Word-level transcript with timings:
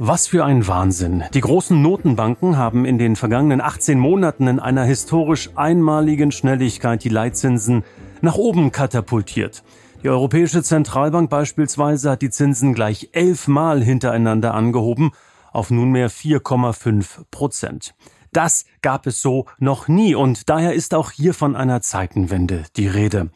Was 0.00 0.28
für 0.28 0.44
ein 0.44 0.68
Wahnsinn. 0.68 1.24
Die 1.34 1.40
großen 1.40 1.82
Notenbanken 1.82 2.56
haben 2.56 2.84
in 2.84 2.98
den 2.98 3.16
vergangenen 3.16 3.60
18 3.60 3.98
Monaten 3.98 4.46
in 4.46 4.60
einer 4.60 4.84
historisch 4.84 5.50
einmaligen 5.56 6.30
Schnelligkeit 6.30 7.02
die 7.02 7.08
Leitzinsen 7.08 7.82
nach 8.20 8.36
oben 8.36 8.70
katapultiert. 8.70 9.64
Die 10.04 10.08
Europäische 10.08 10.62
Zentralbank 10.62 11.28
beispielsweise 11.30 12.12
hat 12.12 12.22
die 12.22 12.30
Zinsen 12.30 12.74
gleich 12.74 13.08
elfmal 13.10 13.82
hintereinander 13.82 14.54
angehoben 14.54 15.10
auf 15.52 15.72
nunmehr 15.72 16.12
4,5 16.12 17.24
Prozent. 17.32 17.96
Das 18.32 18.66
gab 18.82 19.04
es 19.08 19.20
so 19.20 19.46
noch 19.58 19.88
nie 19.88 20.14
und 20.14 20.48
daher 20.48 20.74
ist 20.74 20.94
auch 20.94 21.10
hier 21.10 21.34
von 21.34 21.56
einer 21.56 21.80
Zeitenwende 21.80 22.62
die 22.76 22.86
Rede. 22.86 23.30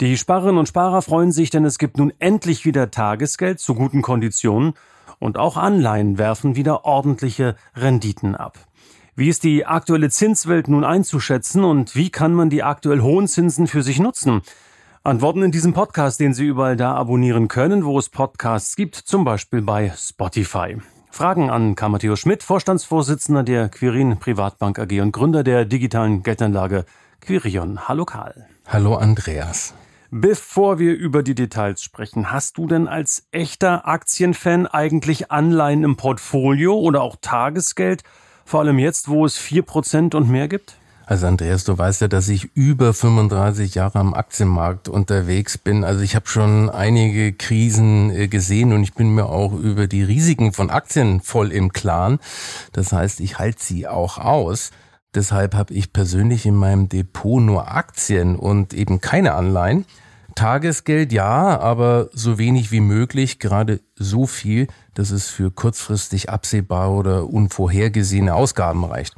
Die 0.00 0.16
Sparerinnen 0.16 0.58
und 0.58 0.66
Sparer 0.66 1.02
freuen 1.02 1.30
sich, 1.30 1.50
denn 1.50 1.64
es 1.64 1.78
gibt 1.78 1.98
nun 1.98 2.12
endlich 2.18 2.64
wieder 2.64 2.90
Tagesgeld 2.90 3.60
zu 3.60 3.76
guten 3.76 4.02
Konditionen 4.02 4.74
und 5.20 5.38
auch 5.38 5.56
Anleihen 5.56 6.18
werfen 6.18 6.56
wieder 6.56 6.84
ordentliche 6.84 7.54
Renditen 7.76 8.34
ab. 8.34 8.58
Wie 9.14 9.28
ist 9.28 9.44
die 9.44 9.66
aktuelle 9.66 10.10
Zinswelt 10.10 10.66
nun 10.66 10.82
einzuschätzen 10.82 11.62
und 11.62 11.94
wie 11.94 12.10
kann 12.10 12.34
man 12.34 12.50
die 12.50 12.64
aktuell 12.64 13.00
hohen 13.00 13.28
Zinsen 13.28 13.68
für 13.68 13.82
sich 13.82 14.00
nutzen? 14.00 14.40
Antworten 15.02 15.42
in 15.42 15.52
diesem 15.52 15.72
Podcast, 15.72 16.20
den 16.20 16.34
Sie 16.34 16.46
überall 16.46 16.76
da 16.76 16.94
abonnieren 16.94 17.48
können, 17.48 17.84
wo 17.84 17.98
es 17.98 18.08
Podcasts 18.08 18.76
gibt, 18.76 18.96
zum 18.96 19.24
Beispiel 19.24 19.62
bei 19.62 19.92
Spotify. 19.96 20.76
Fragen 21.10 21.50
an 21.50 21.74
Karl 21.74 21.90
Matthäus 21.90 22.20
Schmidt, 22.20 22.42
Vorstandsvorsitzender 22.42 23.42
der 23.42 23.68
Quirin 23.68 24.18
Privatbank 24.18 24.78
AG 24.78 25.00
und 25.00 25.12
Gründer 25.12 25.42
der 25.42 25.64
digitalen 25.64 26.22
Geldanlage 26.22 26.84
Quirion. 27.20 27.88
Hallo 27.88 28.04
Karl. 28.04 28.46
Hallo 28.66 28.94
Andreas. 28.94 29.74
Bevor 30.12 30.80
wir 30.80 30.94
über 30.94 31.22
die 31.22 31.36
Details 31.36 31.84
sprechen, 31.84 32.32
hast 32.32 32.58
du 32.58 32.66
denn 32.66 32.88
als 32.88 33.28
echter 33.30 33.86
Aktienfan 33.86 34.66
eigentlich 34.66 35.30
Anleihen 35.30 35.84
im 35.84 35.96
Portfolio 35.96 36.74
oder 36.74 37.00
auch 37.02 37.14
Tagesgeld? 37.20 38.02
Vor 38.44 38.58
allem 38.58 38.80
jetzt, 38.80 39.06
wo 39.06 39.24
es 39.24 39.38
vier 39.38 39.62
Prozent 39.62 40.16
und 40.16 40.28
mehr 40.28 40.48
gibt? 40.48 40.74
Also 41.06 41.28
Andreas, 41.28 41.62
du 41.62 41.78
weißt 41.78 42.00
ja, 42.00 42.08
dass 42.08 42.28
ich 42.28 42.50
über 42.54 42.92
35 42.92 43.76
Jahre 43.76 44.00
am 44.00 44.12
Aktienmarkt 44.12 44.88
unterwegs 44.88 45.58
bin. 45.58 45.84
Also 45.84 46.02
ich 46.02 46.16
habe 46.16 46.26
schon 46.26 46.70
einige 46.70 47.32
Krisen 47.32 48.10
äh, 48.10 48.26
gesehen 48.26 48.72
und 48.72 48.82
ich 48.82 48.94
bin 48.94 49.14
mir 49.14 49.26
auch 49.26 49.52
über 49.52 49.86
die 49.86 50.02
Risiken 50.02 50.52
von 50.52 50.70
Aktien 50.70 51.20
voll 51.20 51.52
im 51.52 51.72
Klaren. 51.72 52.18
Das 52.72 52.92
heißt, 52.92 53.20
ich 53.20 53.38
halte 53.38 53.62
sie 53.62 53.86
auch 53.86 54.18
aus. 54.18 54.72
Deshalb 55.14 55.54
habe 55.54 55.74
ich 55.74 55.92
persönlich 55.92 56.46
in 56.46 56.54
meinem 56.54 56.88
Depot 56.88 57.42
nur 57.42 57.70
Aktien 57.72 58.36
und 58.36 58.72
eben 58.72 59.00
keine 59.00 59.34
Anleihen. 59.34 59.84
Tagesgeld 60.36 61.12
ja, 61.12 61.58
aber 61.58 62.08
so 62.12 62.38
wenig 62.38 62.70
wie 62.70 62.80
möglich, 62.80 63.40
gerade 63.40 63.80
so 63.96 64.26
viel, 64.26 64.68
dass 64.94 65.10
es 65.10 65.28
für 65.28 65.50
kurzfristig 65.50 66.30
absehbare 66.30 66.92
oder 66.92 67.28
unvorhergesehene 67.28 68.34
Ausgaben 68.34 68.84
reicht. 68.84 69.16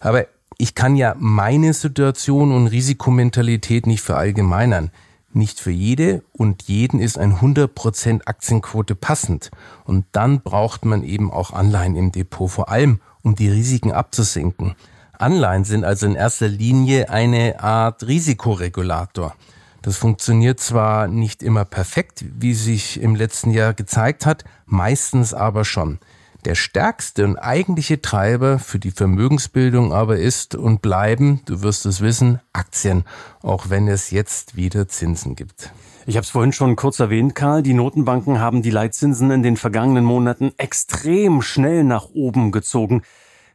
Aber 0.00 0.26
ich 0.58 0.74
kann 0.74 0.96
ja 0.96 1.16
meine 1.18 1.72
Situation 1.72 2.52
und 2.52 2.66
Risikomentalität 2.66 3.86
nicht 3.86 4.02
verallgemeinern. 4.02 4.90
Nicht 5.32 5.60
für 5.60 5.70
jede 5.70 6.22
und 6.32 6.64
jeden 6.64 7.00
ist 7.00 7.18
ein 7.18 7.36
100% 7.36 8.26
Aktienquote 8.26 8.94
passend. 8.94 9.50
Und 9.84 10.04
dann 10.12 10.42
braucht 10.42 10.84
man 10.84 11.02
eben 11.02 11.30
auch 11.30 11.52
Anleihen 11.52 11.96
im 11.96 12.12
Depot, 12.12 12.50
vor 12.50 12.68
allem 12.68 13.00
um 13.22 13.34
die 13.34 13.48
Risiken 13.48 13.92
abzusenken. 13.92 14.74
Anleihen 15.22 15.62
sind 15.62 15.84
also 15.84 16.06
in 16.06 16.16
erster 16.16 16.48
Linie 16.48 17.08
eine 17.08 17.60
Art 17.60 18.04
Risikoregulator. 18.06 19.36
Das 19.80 19.96
funktioniert 19.96 20.58
zwar 20.58 21.06
nicht 21.06 21.44
immer 21.44 21.64
perfekt, 21.64 22.24
wie 22.38 22.54
sich 22.54 23.00
im 23.00 23.14
letzten 23.14 23.52
Jahr 23.52 23.72
gezeigt 23.72 24.26
hat, 24.26 24.44
meistens 24.66 25.32
aber 25.32 25.64
schon. 25.64 26.00
Der 26.44 26.56
stärkste 26.56 27.24
und 27.24 27.36
eigentliche 27.36 28.02
Treiber 28.02 28.58
für 28.58 28.80
die 28.80 28.90
Vermögensbildung 28.90 29.92
aber 29.92 30.16
ist 30.16 30.56
und 30.56 30.82
bleiben, 30.82 31.40
du 31.44 31.62
wirst 31.62 31.86
es 31.86 32.00
wissen, 32.00 32.40
Aktien, 32.52 33.04
auch 33.42 33.70
wenn 33.70 33.86
es 33.86 34.10
jetzt 34.10 34.56
wieder 34.56 34.88
Zinsen 34.88 35.36
gibt. 35.36 35.70
Ich 36.04 36.16
habe 36.16 36.24
es 36.24 36.30
vorhin 36.30 36.52
schon 36.52 36.74
kurz 36.74 36.98
erwähnt, 36.98 37.36
Karl. 37.36 37.62
Die 37.62 37.74
Notenbanken 37.74 38.40
haben 38.40 38.62
die 38.62 38.70
Leitzinsen 38.70 39.30
in 39.30 39.44
den 39.44 39.56
vergangenen 39.56 40.04
Monaten 40.04 40.50
extrem 40.56 41.42
schnell 41.42 41.84
nach 41.84 42.08
oben 42.12 42.50
gezogen. 42.50 43.02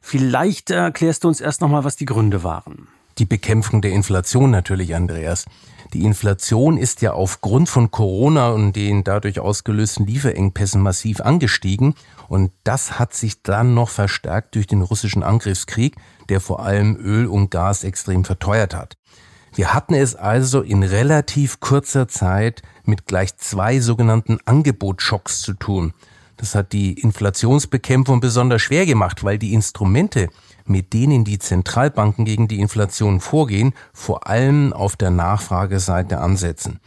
Vielleicht 0.01 0.69
erklärst 0.69 1.23
du 1.23 1.27
uns 1.27 1.41
erst 1.41 1.61
nochmal, 1.61 1.83
was 1.83 1.95
die 1.95 2.05
Gründe 2.05 2.43
waren. 2.43 2.87
Die 3.17 3.25
Bekämpfung 3.25 3.81
der 3.81 3.91
Inflation 3.91 4.51
natürlich, 4.51 4.95
Andreas. 4.95 5.45
Die 5.93 6.03
Inflation 6.03 6.77
ist 6.77 7.01
ja 7.01 7.13
aufgrund 7.13 7.69
von 7.69 7.89
Corona 7.89 8.49
und 8.49 8.75
den 8.75 9.03
dadurch 9.03 9.39
ausgelösten 9.39 10.05
Lieferengpässen 10.05 10.81
massiv 10.81 11.21
angestiegen. 11.21 11.95
Und 12.27 12.51
das 12.63 12.99
hat 12.99 13.13
sich 13.13 13.41
dann 13.41 13.73
noch 13.73 13.89
verstärkt 13.89 14.55
durch 14.55 14.67
den 14.67 14.81
russischen 14.81 15.23
Angriffskrieg, 15.23 15.95
der 16.29 16.41
vor 16.41 16.63
allem 16.63 16.95
Öl 16.97 17.25
und 17.25 17.49
Gas 17.49 17.83
extrem 17.83 18.25
verteuert 18.25 18.75
hat. 18.75 18.97
Wir 19.55 19.73
hatten 19.73 19.95
es 19.95 20.15
also 20.15 20.61
in 20.61 20.83
relativ 20.83 21.59
kurzer 21.59 22.07
Zeit 22.07 22.61
mit 22.83 23.07
gleich 23.07 23.35
zwei 23.37 23.79
sogenannten 23.79 24.37
Angebotsschocks 24.45 25.41
zu 25.41 25.53
tun. 25.53 25.93
Das 26.37 26.53
hat 26.53 26.71
die 26.71 26.93
Inflationsbekämpfung 26.93 28.19
besonders 28.19 28.61
schwer 28.61 28.85
gemacht, 28.85 29.23
weil 29.23 29.39
die 29.39 29.53
Instrumente, 29.53 30.29
mit 30.65 30.93
denen 30.93 31.25
die 31.25 31.39
Zentralbanken 31.39 32.25
gegen 32.25 32.47
die 32.47 32.59
Inflation 32.59 33.19
vorgehen, 33.19 33.73
vor 33.91 34.27
allem 34.27 34.71
auf 34.71 34.95
der 34.95 35.09
Nachfrageseite 35.09 36.19
ansetzen. 36.19 36.79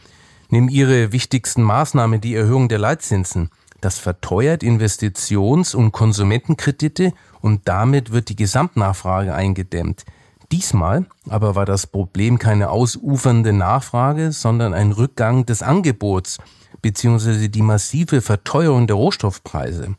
Nimm 0.49 0.69
ihre 0.69 1.11
wichtigsten 1.11 1.63
Maßnahmen 1.63 2.21
die 2.21 2.35
Erhöhung 2.35 2.69
der 2.69 2.79
Leitzinsen. 2.79 3.49
Das 3.81 3.99
verteuert 3.99 4.63
Investitions- 4.63 5.75
und 5.75 5.91
Konsumentenkredite 5.91 7.13
und 7.41 7.67
damit 7.67 8.11
wird 8.11 8.29
die 8.29 8.35
Gesamtnachfrage 8.35 9.33
eingedämmt. 9.33 10.05
Diesmal 10.51 11.05
aber 11.29 11.55
war 11.55 11.65
das 11.65 11.87
Problem 11.87 12.37
keine 12.37 12.69
ausufernde 12.69 13.53
Nachfrage, 13.53 14.31
sondern 14.31 14.73
ein 14.73 14.91
Rückgang 14.91 15.45
des 15.45 15.63
Angebots 15.63 16.39
bzw. 16.81 17.47
die 17.47 17.61
massive 17.61 18.21
Verteuerung 18.21 18.87
der 18.87 18.97
Rohstoffpreise. 18.97 19.95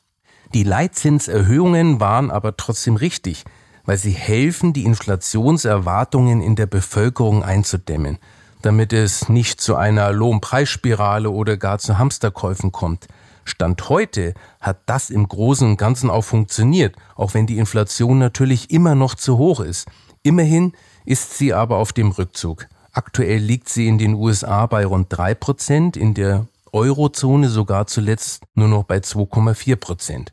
Die 0.52 0.64
Leitzinserhöhungen 0.64 2.00
waren 2.00 2.30
aber 2.30 2.56
trotzdem 2.58 2.96
richtig, 2.96 3.44
weil 3.86 3.96
sie 3.96 4.10
helfen, 4.10 4.74
die 4.74 4.84
Inflationserwartungen 4.84 6.42
in 6.42 6.56
der 6.56 6.66
Bevölkerung 6.66 7.42
einzudämmen, 7.42 8.18
damit 8.60 8.92
es 8.92 9.30
nicht 9.30 9.60
zu 9.60 9.76
einer 9.76 10.12
Lohnpreisspirale 10.12 11.30
oder 11.30 11.56
gar 11.56 11.78
zu 11.78 11.96
Hamsterkäufen 11.96 12.72
kommt. 12.72 13.08
Stand 13.44 13.88
heute 13.88 14.34
hat 14.60 14.82
das 14.86 15.10
im 15.10 15.26
Großen 15.26 15.66
und 15.66 15.76
Ganzen 15.76 16.10
auch 16.10 16.22
funktioniert, 16.22 16.94
auch 17.16 17.34
wenn 17.34 17.46
die 17.46 17.58
Inflation 17.58 18.18
natürlich 18.18 18.70
immer 18.70 18.94
noch 18.94 19.14
zu 19.14 19.38
hoch 19.38 19.60
ist. 19.60 19.88
Immerhin 20.22 20.72
ist 21.04 21.36
sie 21.36 21.52
aber 21.52 21.78
auf 21.78 21.92
dem 21.92 22.10
Rückzug. 22.10 22.68
Aktuell 22.92 23.38
liegt 23.38 23.68
sie 23.68 23.88
in 23.88 23.98
den 23.98 24.14
USA 24.14 24.66
bei 24.66 24.84
rund 24.86 25.08
drei 25.10 25.34
Prozent, 25.34 25.96
in 25.96 26.14
der 26.14 26.46
Eurozone 26.72 27.48
sogar 27.48 27.86
zuletzt 27.86 28.44
nur 28.54 28.68
noch 28.68 28.84
bei 28.84 28.98
2,4 28.98 29.76
Prozent. 29.76 30.32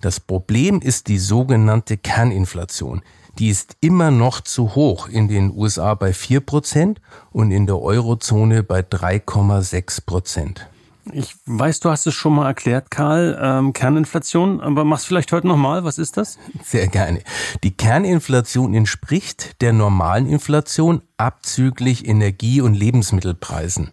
Das 0.00 0.20
Problem 0.20 0.80
ist 0.80 1.08
die 1.08 1.18
sogenannte 1.18 1.98
Kerninflation. 1.98 3.02
Die 3.38 3.48
ist 3.48 3.76
immer 3.80 4.10
noch 4.10 4.40
zu 4.40 4.74
hoch 4.74 5.08
in 5.08 5.28
den 5.28 5.52
USA 5.54 5.94
bei 5.94 6.12
4 6.14 6.40
Prozent 6.40 7.00
und 7.30 7.50
in 7.50 7.66
der 7.66 7.80
Eurozone 7.80 8.62
bei 8.62 8.80
3,6 8.80 10.06
Prozent. 10.06 10.68
Ich 11.12 11.34
weiß, 11.46 11.80
du 11.80 11.90
hast 11.90 12.06
es 12.06 12.14
schon 12.14 12.34
mal 12.34 12.46
erklärt, 12.46 12.90
Karl, 12.90 13.38
ähm, 13.40 13.72
Kerninflation, 13.72 14.60
aber 14.60 14.84
mach's 14.84 15.04
vielleicht 15.04 15.32
heute 15.32 15.46
nochmal. 15.46 15.84
Was 15.84 15.98
ist 15.98 16.16
das? 16.16 16.38
Sehr 16.62 16.88
gerne. 16.88 17.20
Die 17.62 17.76
Kerninflation 17.76 18.74
entspricht 18.74 19.60
der 19.60 19.72
normalen 19.72 20.26
Inflation 20.26 21.02
abzüglich 21.16 22.06
Energie- 22.06 22.60
und 22.60 22.74
Lebensmittelpreisen. 22.74 23.90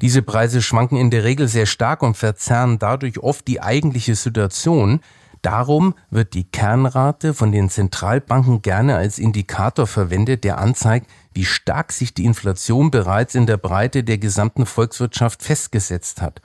Diese 0.00 0.22
Preise 0.22 0.60
schwanken 0.60 0.98
in 0.98 1.10
der 1.10 1.24
Regel 1.24 1.48
sehr 1.48 1.66
stark 1.66 2.02
und 2.02 2.16
verzerren 2.16 2.78
dadurch 2.78 3.18
oft 3.18 3.46
die 3.48 3.62
eigentliche 3.62 4.14
Situation. 4.14 5.00
Darum 5.42 5.94
wird 6.10 6.34
die 6.34 6.44
Kernrate 6.44 7.32
von 7.32 7.52
den 7.52 7.70
Zentralbanken 7.70 8.62
gerne 8.62 8.96
als 8.96 9.18
Indikator 9.18 9.86
verwendet, 9.86 10.44
der 10.44 10.58
anzeigt, 10.58 11.08
wie 11.32 11.44
stark 11.44 11.92
sich 11.92 12.12
die 12.14 12.24
Inflation 12.24 12.90
bereits 12.90 13.34
in 13.34 13.46
der 13.46 13.56
Breite 13.56 14.02
der 14.02 14.18
gesamten 14.18 14.66
Volkswirtschaft 14.66 15.42
festgesetzt 15.42 16.20
hat. 16.20 16.42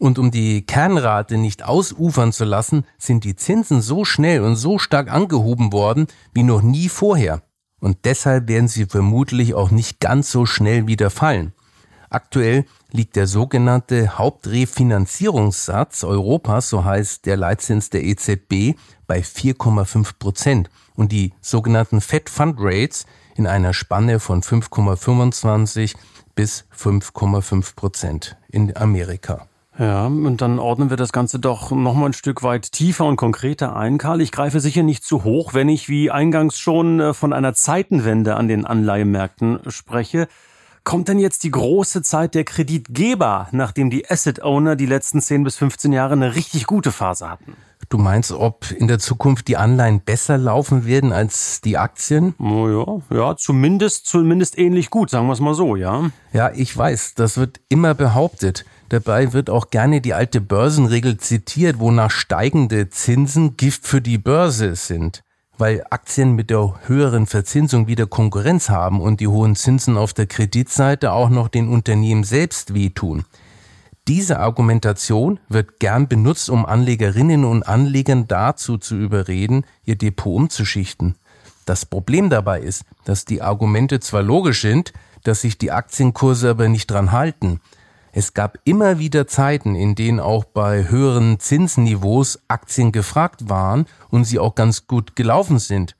Und 0.00 0.18
um 0.18 0.30
die 0.30 0.64
Kernrate 0.64 1.36
nicht 1.36 1.62
ausufern 1.62 2.32
zu 2.32 2.46
lassen, 2.46 2.86
sind 2.96 3.22
die 3.22 3.36
Zinsen 3.36 3.82
so 3.82 4.06
schnell 4.06 4.40
und 4.40 4.56
so 4.56 4.78
stark 4.78 5.12
angehoben 5.12 5.74
worden 5.74 6.06
wie 6.32 6.42
noch 6.42 6.62
nie 6.62 6.88
vorher. 6.88 7.42
Und 7.80 7.98
deshalb 8.04 8.48
werden 8.48 8.66
sie 8.66 8.86
vermutlich 8.86 9.52
auch 9.52 9.70
nicht 9.70 10.00
ganz 10.00 10.32
so 10.32 10.46
schnell 10.46 10.86
wieder 10.86 11.10
fallen. 11.10 11.52
Aktuell 12.08 12.64
liegt 12.90 13.14
der 13.14 13.26
sogenannte 13.26 14.16
Hauptrefinanzierungssatz 14.16 16.02
Europas, 16.02 16.70
so 16.70 16.82
heißt 16.82 17.26
der 17.26 17.36
Leitzins 17.36 17.90
der 17.90 18.02
EZB, 18.02 18.78
bei 19.06 19.20
4,5 19.20 20.14
Prozent 20.18 20.70
und 20.94 21.12
die 21.12 21.34
sogenannten 21.42 22.00
Fed 22.00 22.30
Fund 22.30 22.56
Rates 22.58 23.04
in 23.36 23.46
einer 23.46 23.74
Spanne 23.74 24.18
von 24.18 24.42
5,25 24.42 25.94
bis 26.34 26.64
5,5 26.74 27.74
Prozent 27.76 28.38
in 28.48 28.74
Amerika. 28.74 29.49
Ja, 29.78 30.06
und 30.06 30.40
dann 30.40 30.58
ordnen 30.58 30.90
wir 30.90 30.96
das 30.96 31.12
Ganze 31.12 31.38
doch 31.38 31.70
nochmal 31.70 32.10
ein 32.10 32.12
Stück 32.12 32.42
weit 32.42 32.72
tiefer 32.72 33.06
und 33.06 33.16
konkreter 33.16 33.76
ein. 33.76 33.98
Karl, 33.98 34.20
ich 34.20 34.32
greife 34.32 34.60
sicher 34.60 34.82
nicht 34.82 35.04
zu 35.04 35.24
hoch, 35.24 35.54
wenn 35.54 35.68
ich 35.68 35.88
wie 35.88 36.10
eingangs 36.10 36.58
schon 36.58 37.00
äh, 37.00 37.14
von 37.14 37.32
einer 37.32 37.54
Zeitenwende 37.54 38.36
an 38.36 38.48
den 38.48 38.66
Anleihemärkten 38.66 39.60
spreche. 39.68 40.28
Kommt 40.82 41.08
denn 41.08 41.18
jetzt 41.18 41.44
die 41.44 41.50
große 41.50 42.02
Zeit 42.02 42.34
der 42.34 42.44
Kreditgeber, 42.44 43.48
nachdem 43.52 43.90
die 43.90 44.10
Asset 44.10 44.42
Owner 44.42 44.76
die 44.76 44.86
letzten 44.86 45.20
10 45.20 45.44
bis 45.44 45.56
15 45.56 45.92
Jahre 45.92 46.14
eine 46.14 46.34
richtig 46.34 46.66
gute 46.66 46.90
Phase 46.90 47.30
hatten? 47.30 47.56
Du 47.90 47.98
meinst, 47.98 48.30
ob 48.30 48.70
in 48.70 48.86
der 48.86 49.00
Zukunft 49.00 49.48
die 49.48 49.56
Anleihen 49.56 50.00
besser 50.00 50.38
laufen 50.38 50.86
werden 50.86 51.12
als 51.12 51.60
die 51.60 51.76
Aktien? 51.76 52.36
Oh 52.38 52.68
ja, 52.68 53.16
ja, 53.16 53.36
zumindest, 53.36 54.06
zumindest 54.06 54.56
ähnlich 54.58 54.90
gut, 54.90 55.10
sagen 55.10 55.26
wir 55.26 55.32
es 55.32 55.40
mal 55.40 55.54
so, 55.54 55.74
ja. 55.74 56.08
Ja, 56.32 56.52
ich 56.54 56.74
weiß, 56.76 57.14
das 57.16 57.36
wird 57.36 57.60
immer 57.68 57.94
behauptet. 57.94 58.64
Dabei 58.90 59.32
wird 59.32 59.50
auch 59.50 59.70
gerne 59.70 60.00
die 60.00 60.14
alte 60.14 60.40
Börsenregel 60.40 61.16
zitiert, 61.18 61.80
wonach 61.80 62.12
steigende 62.12 62.90
Zinsen 62.90 63.56
Gift 63.56 63.88
für 63.88 64.00
die 64.00 64.18
Börse 64.18 64.76
sind 64.76 65.24
weil 65.60 65.84
Aktien 65.90 66.32
mit 66.32 66.48
der 66.48 66.80
höheren 66.86 67.26
Verzinsung 67.26 67.86
wieder 67.86 68.06
Konkurrenz 68.06 68.70
haben 68.70 68.98
und 68.98 69.20
die 69.20 69.28
hohen 69.28 69.56
Zinsen 69.56 69.98
auf 69.98 70.14
der 70.14 70.26
Kreditseite 70.26 71.12
auch 71.12 71.28
noch 71.28 71.48
den 71.48 71.68
Unternehmen 71.68 72.24
selbst 72.24 72.72
wehtun. 72.72 73.26
Diese 74.10 74.40
Argumentation 74.40 75.38
wird 75.48 75.78
gern 75.78 76.08
benutzt, 76.08 76.50
um 76.50 76.66
Anlegerinnen 76.66 77.44
und 77.44 77.62
Anlegern 77.62 78.26
dazu 78.26 78.76
zu 78.76 78.96
überreden, 78.96 79.64
ihr 79.84 79.94
Depot 79.94 80.34
umzuschichten. 80.34 81.14
Das 81.64 81.86
Problem 81.86 82.28
dabei 82.28 82.58
ist, 82.60 82.82
dass 83.04 83.24
die 83.24 83.40
Argumente 83.40 84.00
zwar 84.00 84.22
logisch 84.22 84.62
sind, 84.62 84.92
dass 85.22 85.42
sich 85.42 85.58
die 85.58 85.70
Aktienkurse 85.70 86.50
aber 86.50 86.68
nicht 86.68 86.90
dran 86.90 87.12
halten. 87.12 87.60
Es 88.10 88.34
gab 88.34 88.58
immer 88.64 88.98
wieder 88.98 89.28
Zeiten, 89.28 89.76
in 89.76 89.94
denen 89.94 90.18
auch 90.18 90.42
bei 90.42 90.88
höheren 90.88 91.38
Zinsniveaus 91.38 92.40
Aktien 92.48 92.90
gefragt 92.90 93.48
waren 93.48 93.86
und 94.08 94.24
sie 94.24 94.40
auch 94.40 94.56
ganz 94.56 94.88
gut 94.88 95.14
gelaufen 95.14 95.60
sind. 95.60 95.94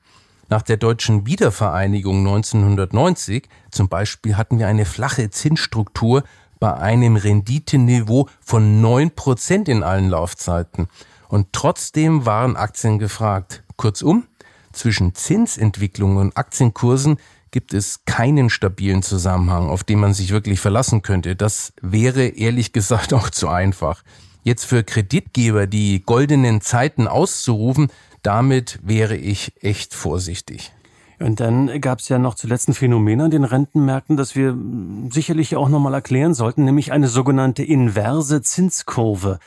Nach 0.51 0.63
der 0.63 0.75
deutschen 0.75 1.27
Wiedervereinigung 1.27 2.27
1990 2.27 3.47
zum 3.71 3.87
Beispiel 3.87 4.35
hatten 4.35 4.59
wir 4.59 4.67
eine 4.67 4.83
flache 4.83 5.29
Zinsstruktur 5.29 6.23
bei 6.61 6.75
einem 6.75 7.15
Renditeniveau 7.15 8.29
von 8.39 8.81
neun 8.81 9.11
Prozent 9.11 9.67
in 9.67 9.81
allen 9.81 10.09
Laufzeiten. 10.09 10.87
Und 11.27 11.47
trotzdem 11.53 12.27
waren 12.27 12.55
Aktien 12.55 12.99
gefragt. 12.99 13.63
Kurzum, 13.77 14.27
zwischen 14.71 15.15
Zinsentwicklung 15.15 16.17
und 16.17 16.37
Aktienkursen 16.37 17.17
gibt 17.49 17.73
es 17.73 18.05
keinen 18.05 18.51
stabilen 18.51 19.01
Zusammenhang, 19.01 19.69
auf 19.69 19.83
den 19.83 19.99
man 19.99 20.13
sich 20.13 20.29
wirklich 20.31 20.59
verlassen 20.59 21.01
könnte. 21.01 21.35
Das 21.35 21.73
wäre 21.81 22.27
ehrlich 22.27 22.73
gesagt 22.73 23.11
auch 23.15 23.31
zu 23.31 23.49
einfach. 23.49 24.03
Jetzt 24.43 24.65
für 24.65 24.83
Kreditgeber 24.83 25.65
die 25.65 26.03
goldenen 26.03 26.61
Zeiten 26.61 27.07
auszurufen, 27.07 27.91
damit 28.21 28.79
wäre 28.83 29.17
ich 29.17 29.53
echt 29.63 29.95
vorsichtig. 29.95 30.71
Und 31.21 31.39
dann 31.39 31.81
gab 31.81 31.99
es 31.99 32.09
ja 32.09 32.17
noch 32.17 32.35
zuletzt 32.35 32.67
ein 32.67 32.73
Phänomen 32.73 33.21
an 33.21 33.31
den 33.31 33.43
Rentenmärkten, 33.43 34.17
das 34.17 34.35
wir 34.35 34.57
sicherlich 35.09 35.55
auch 35.55 35.69
nochmal 35.69 35.93
erklären 35.93 36.33
sollten, 36.33 36.65
nämlich 36.65 36.91
eine 36.91 37.07
sogenannte 37.07 37.63
inverse 37.63 38.41
Zinskurve. 38.41 39.39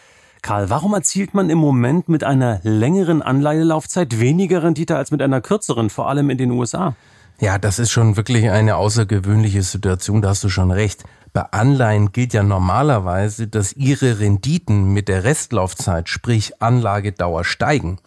Karl, 0.43 0.71
warum 0.71 0.95
erzielt 0.95 1.35
man 1.35 1.51
im 1.51 1.59
Moment 1.59 2.09
mit 2.09 2.23
einer 2.23 2.61
längeren 2.63 3.23
Anleihelaufzeit 3.23 4.21
weniger 4.21 4.63
Rendite 4.63 4.97
als 4.97 5.11
mit 5.11 5.23
einer 5.23 5.41
kürzeren, 5.41 5.91
vor 5.91 6.09
allem 6.09 6.31
in 6.31 6.39
den 6.39 6.51
USA? 6.51 6.95
Ja, 7.41 7.59
das 7.59 7.79
ist 7.79 7.91
schon 7.91 8.17
wirklich 8.17 8.51
eine 8.51 8.77
außergewöhnliche 8.77 9.63
Situation, 9.63 10.23
da 10.23 10.29
hast 10.29 10.45
du 10.45 10.49
schon 10.49 10.71
recht. 10.71 11.03
Bei 11.33 11.43
Anleihen 11.51 12.13
gilt 12.13 12.33
ja 12.33 12.45
normalerweise, 12.45 13.49
dass 13.49 13.73
ihre 13.73 14.21
Renditen 14.21 14.93
mit 14.93 15.09
der 15.09 15.25
Restlaufzeit, 15.25 16.09
sprich 16.09 16.63
Anlagedauer, 16.63 17.45
steigen. 17.45 17.99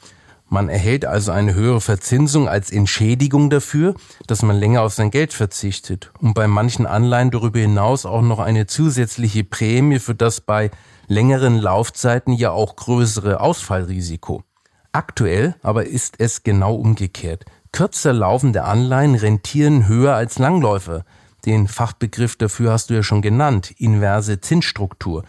Man 0.49 0.69
erhält 0.69 1.05
also 1.05 1.31
eine 1.31 1.53
höhere 1.53 1.81
Verzinsung 1.81 2.47
als 2.47 2.71
Entschädigung 2.71 3.49
dafür, 3.49 3.95
dass 4.27 4.43
man 4.43 4.55
länger 4.55 4.81
auf 4.81 4.93
sein 4.93 5.11
Geld 5.11 5.33
verzichtet 5.33 6.11
und 6.19 6.33
bei 6.33 6.47
manchen 6.47 6.85
Anleihen 6.85 7.31
darüber 7.31 7.59
hinaus 7.59 8.05
auch 8.05 8.21
noch 8.21 8.39
eine 8.39 8.65
zusätzliche 8.65 9.43
Prämie 9.43 9.99
für 9.99 10.15
das 10.15 10.39
bei 10.39 10.71
längeren 11.07 11.57
Laufzeiten 11.57 12.33
ja 12.33 12.51
auch 12.51 12.77
größere 12.77 13.41
Ausfallrisiko. 13.41 14.43
Aktuell 14.93 15.55
aber 15.63 15.85
ist 15.85 16.15
es 16.19 16.43
genau 16.43 16.75
umgekehrt. 16.75 17.45
Kürzer 17.73 18.13
laufende 18.13 18.63
Anleihen 18.63 19.15
rentieren 19.15 19.87
höher 19.87 20.15
als 20.15 20.39
Langläufer. 20.39 21.03
Den 21.45 21.67
Fachbegriff 21.67 22.37
dafür 22.37 22.71
hast 22.71 22.89
du 22.89 22.95
ja 22.95 23.03
schon 23.03 23.21
genannt, 23.21 23.71
inverse 23.77 24.39
Zinsstruktur. 24.39 25.23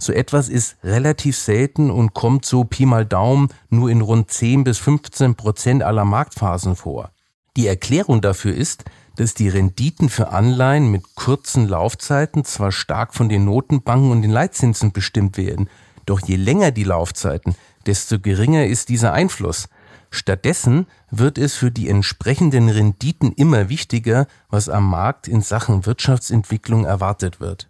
So 0.00 0.12
etwas 0.12 0.48
ist 0.48 0.76
relativ 0.84 1.36
selten 1.36 1.90
und 1.90 2.14
kommt 2.14 2.44
so 2.44 2.62
Pi 2.62 2.86
mal 2.86 3.04
Daumen 3.04 3.48
nur 3.68 3.90
in 3.90 4.00
rund 4.00 4.30
10 4.30 4.62
bis 4.62 4.78
15 4.78 5.34
Prozent 5.34 5.82
aller 5.82 6.04
Marktphasen 6.04 6.76
vor. 6.76 7.10
Die 7.56 7.66
Erklärung 7.66 8.20
dafür 8.20 8.54
ist, 8.54 8.84
dass 9.16 9.34
die 9.34 9.48
Renditen 9.48 10.08
für 10.08 10.28
Anleihen 10.28 10.92
mit 10.92 11.16
kurzen 11.16 11.66
Laufzeiten 11.66 12.44
zwar 12.44 12.70
stark 12.70 13.12
von 13.12 13.28
den 13.28 13.44
Notenbanken 13.44 14.12
und 14.12 14.22
den 14.22 14.30
Leitzinsen 14.30 14.92
bestimmt 14.92 15.36
werden, 15.36 15.68
doch 16.06 16.20
je 16.20 16.36
länger 16.36 16.70
die 16.70 16.84
Laufzeiten, 16.84 17.56
desto 17.86 18.20
geringer 18.20 18.66
ist 18.66 18.90
dieser 18.90 19.12
Einfluss. 19.12 19.68
Stattdessen 20.10 20.86
wird 21.10 21.36
es 21.36 21.56
für 21.56 21.72
die 21.72 21.88
entsprechenden 21.88 22.68
Renditen 22.68 23.32
immer 23.32 23.68
wichtiger, 23.68 24.28
was 24.48 24.68
am 24.68 24.88
Markt 24.88 25.26
in 25.26 25.40
Sachen 25.40 25.84
Wirtschaftsentwicklung 25.84 26.84
erwartet 26.84 27.40
wird. 27.40 27.68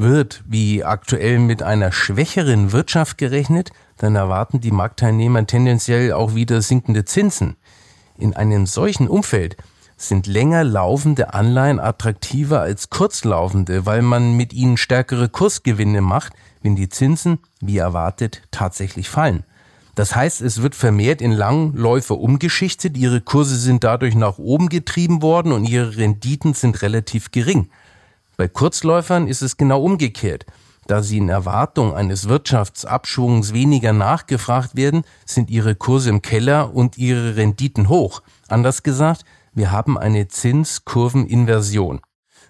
Wird 0.00 0.42
wie 0.48 0.82
aktuell 0.82 1.38
mit 1.38 1.62
einer 1.62 1.92
schwächeren 1.92 2.72
Wirtschaft 2.72 3.18
gerechnet, 3.18 3.68
dann 3.98 4.16
erwarten 4.16 4.58
die 4.58 4.70
Marktteilnehmer 4.70 5.46
tendenziell 5.46 6.14
auch 6.14 6.34
wieder 6.34 6.62
sinkende 6.62 7.04
Zinsen. 7.04 7.56
In 8.16 8.34
einem 8.34 8.64
solchen 8.64 9.08
Umfeld 9.08 9.58
sind 9.98 10.26
länger 10.26 10.64
laufende 10.64 11.34
Anleihen 11.34 11.78
attraktiver 11.78 12.62
als 12.62 12.88
kurzlaufende, 12.88 13.84
weil 13.84 14.00
man 14.00 14.38
mit 14.38 14.54
ihnen 14.54 14.78
stärkere 14.78 15.28
Kursgewinne 15.28 16.00
macht, 16.00 16.32
wenn 16.62 16.76
die 16.76 16.88
Zinsen, 16.88 17.38
wie 17.60 17.76
erwartet, 17.76 18.40
tatsächlich 18.50 19.10
fallen. 19.10 19.44
Das 19.96 20.16
heißt, 20.16 20.40
es 20.40 20.62
wird 20.62 20.74
vermehrt 20.74 21.20
in 21.20 21.32
Langläufe 21.32 22.14
umgeschichtet, 22.14 22.96
ihre 22.96 23.20
Kurse 23.20 23.56
sind 23.56 23.84
dadurch 23.84 24.14
nach 24.14 24.38
oben 24.38 24.70
getrieben 24.70 25.20
worden 25.20 25.52
und 25.52 25.68
ihre 25.68 25.98
Renditen 25.98 26.54
sind 26.54 26.80
relativ 26.80 27.32
gering. 27.32 27.68
Bei 28.40 28.48
Kurzläufern 28.48 29.28
ist 29.28 29.42
es 29.42 29.58
genau 29.58 29.82
umgekehrt. 29.82 30.46
Da 30.86 31.02
sie 31.02 31.18
in 31.18 31.28
Erwartung 31.28 31.94
eines 31.94 32.26
Wirtschaftsabschwungs 32.26 33.52
weniger 33.52 33.92
nachgefragt 33.92 34.76
werden, 34.76 35.04
sind 35.26 35.50
ihre 35.50 35.74
Kurse 35.74 36.08
im 36.08 36.22
Keller 36.22 36.74
und 36.74 36.96
ihre 36.96 37.36
Renditen 37.36 37.90
hoch. 37.90 38.22
Anders 38.48 38.82
gesagt, 38.82 39.26
wir 39.52 39.72
haben 39.72 39.98
eine 39.98 40.28
Zinskurveninversion. 40.28 42.00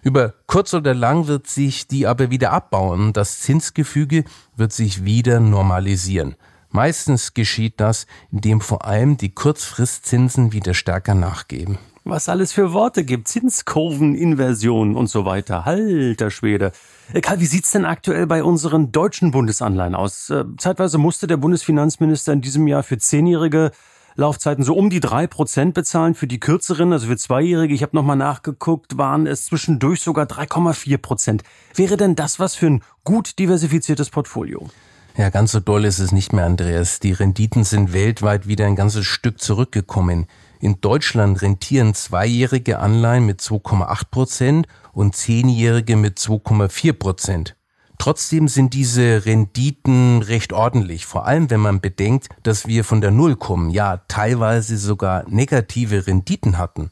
Über 0.02 0.34
kurz 0.46 0.74
oder 0.74 0.94
lang 0.94 1.26
wird 1.26 1.48
sich 1.48 1.88
die 1.88 2.06
aber 2.06 2.30
wieder 2.30 2.52
abbauen. 2.52 3.12
Das 3.12 3.40
Zinsgefüge 3.40 4.22
wird 4.54 4.72
sich 4.72 5.04
wieder 5.04 5.40
normalisieren. 5.40 6.36
Meistens 6.68 7.34
geschieht 7.34 7.80
das, 7.80 8.06
indem 8.30 8.60
vor 8.60 8.84
allem 8.84 9.16
die 9.16 9.34
Kurzfristzinsen 9.34 10.52
wieder 10.52 10.74
stärker 10.74 11.16
nachgeben. 11.16 11.78
Was 12.04 12.30
alles 12.30 12.52
für 12.52 12.72
Worte 12.72 13.04
gibt, 13.04 13.28
Zinskurveninversion 13.28 14.96
und 14.96 15.08
so 15.08 15.26
weiter. 15.26 15.66
Halter 15.66 16.30
Schwede. 16.30 16.72
Karl, 17.20 17.40
wie 17.40 17.46
sieht's 17.46 17.72
denn 17.72 17.84
aktuell 17.84 18.26
bei 18.26 18.42
unseren 18.42 18.90
deutschen 18.90 19.32
Bundesanleihen 19.32 19.94
aus? 19.94 20.30
Äh, 20.30 20.44
zeitweise 20.56 20.96
musste 20.96 21.26
der 21.26 21.36
Bundesfinanzminister 21.36 22.32
in 22.32 22.40
diesem 22.40 22.66
Jahr 22.66 22.82
für 22.82 22.96
zehnjährige 22.96 23.72
Laufzeiten 24.16 24.64
so 24.64 24.74
um 24.74 24.88
die 24.88 25.00
drei 25.00 25.26
Prozent 25.26 25.74
bezahlen. 25.74 26.14
Für 26.14 26.26
die 26.26 26.40
kürzeren, 26.40 26.92
also 26.92 27.06
für 27.06 27.16
zweijährige, 27.16 27.74
ich 27.74 27.82
habe 27.82 27.96
nochmal 27.96 28.16
nachgeguckt, 28.16 28.96
waren 28.96 29.26
es 29.26 29.44
zwischendurch 29.44 30.00
sogar 30.00 30.26
3,4 30.26 30.98
Prozent. 30.98 31.42
Wäre 31.74 31.96
denn 31.96 32.16
das 32.16 32.38
was 32.38 32.54
für 32.54 32.66
ein 32.66 32.82
gut 33.04 33.38
diversifiziertes 33.38 34.08
Portfolio? 34.08 34.68
Ja, 35.16 35.28
ganz 35.28 35.52
so 35.52 35.60
doll 35.60 35.84
ist 35.84 35.98
es 35.98 36.12
nicht 36.12 36.32
mehr, 36.32 36.46
Andreas. 36.46 37.00
Die 37.00 37.12
Renditen 37.12 37.64
sind 37.64 37.92
weltweit 37.92 38.46
wieder 38.46 38.66
ein 38.66 38.76
ganzes 38.76 39.04
Stück 39.04 39.40
zurückgekommen. 39.40 40.26
In 40.60 40.78
Deutschland 40.82 41.40
rentieren 41.40 41.94
zweijährige 41.94 42.80
Anleihen 42.80 43.24
mit 43.24 43.40
2,8 43.40 44.02
Prozent 44.10 44.66
und 44.92 45.16
zehnjährige 45.16 45.96
mit 45.96 46.18
2,4 46.18 46.92
Prozent. 46.92 47.56
Trotzdem 47.96 48.46
sind 48.46 48.74
diese 48.74 49.24
Renditen 49.24 50.22
recht 50.22 50.52
ordentlich, 50.52 51.06
vor 51.06 51.26
allem 51.26 51.48
wenn 51.48 51.60
man 51.60 51.80
bedenkt, 51.80 52.28
dass 52.42 52.66
wir 52.66 52.84
von 52.84 53.00
der 53.00 53.10
Null 53.10 53.36
kommen, 53.36 53.70
ja 53.70 54.02
teilweise 54.08 54.76
sogar 54.76 55.24
negative 55.28 56.06
Renditen 56.06 56.58
hatten. 56.58 56.90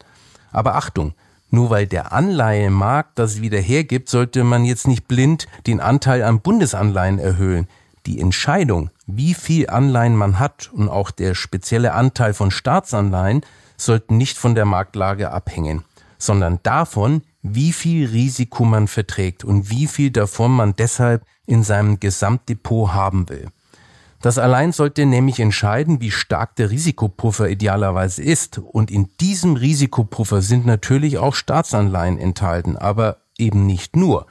Aber 0.51 0.75
Achtung, 0.75 1.13
nur 1.51 1.69
weil 1.69 1.87
der 1.87 2.13
Anleihemarkt 2.13 3.19
das 3.19 3.43
wieder 3.43 3.61
hergibt, 3.61 4.09
sollte 4.09 4.45
man 4.45 4.65
jetzt 4.65 4.87
nicht 4.87 5.09
blind 5.09 5.47
den 5.67 5.81
Anteil 5.81 6.23
an 6.23 6.41
Bundesanleihen 6.41 7.19
erhöhen. 7.19 7.69
Die 8.09 8.23
Entscheidung, 8.23 8.89
wie 9.07 9.35
viel 9.35 9.69
Anleihen 9.69 10.17
man 10.17 10.39
hat 10.39 10.71
und 10.73 10.89
auch 10.89 11.11
der 11.11 11.35
spezielle 11.35 11.93
Anteil 11.93 12.33
von 12.33 12.51
Staatsanleihen 12.51 13.43
sollten 13.77 14.17
nicht 14.17 14.39
von 14.39 14.55
der 14.55 14.65
Marktlage 14.65 15.31
abhängen, 15.31 15.85
sondern 16.17 16.59
davon, 16.63 17.21
wie 17.43 17.71
viel 17.71 18.09
Risiko 18.09 18.65
man 18.65 18.89
verträgt 18.89 19.45
und 19.45 19.69
wie 19.69 19.87
viel 19.87 20.11
davon 20.11 20.53
man 20.53 20.75
deshalb 20.75 21.23
in 21.45 21.63
seinem 21.63 22.01
Gesamtdepot 22.01 22.95
haben 22.95 23.29
will. 23.29 23.49
Das 24.23 24.39
allein 24.39 24.73
sollte 24.73 25.05
nämlich 25.05 25.39
entscheiden, 25.39 26.01
wie 26.01 26.11
stark 26.11 26.57
der 26.57 26.71
Risikopuffer 26.71 27.51
idealerweise 27.51 28.23
ist. 28.23 28.57
Und 28.57 28.91
in 28.91 29.11
diesem 29.21 29.55
Risikopuffer 29.55 30.41
sind 30.41 30.65
natürlich 30.65 31.19
auch 31.19 31.35
Staatsanleihen 31.35 32.17
enthalten, 32.17 32.79
aber 32.79 33.19
eben 33.37 33.67
nicht 33.67 33.97
nur. 33.97 34.27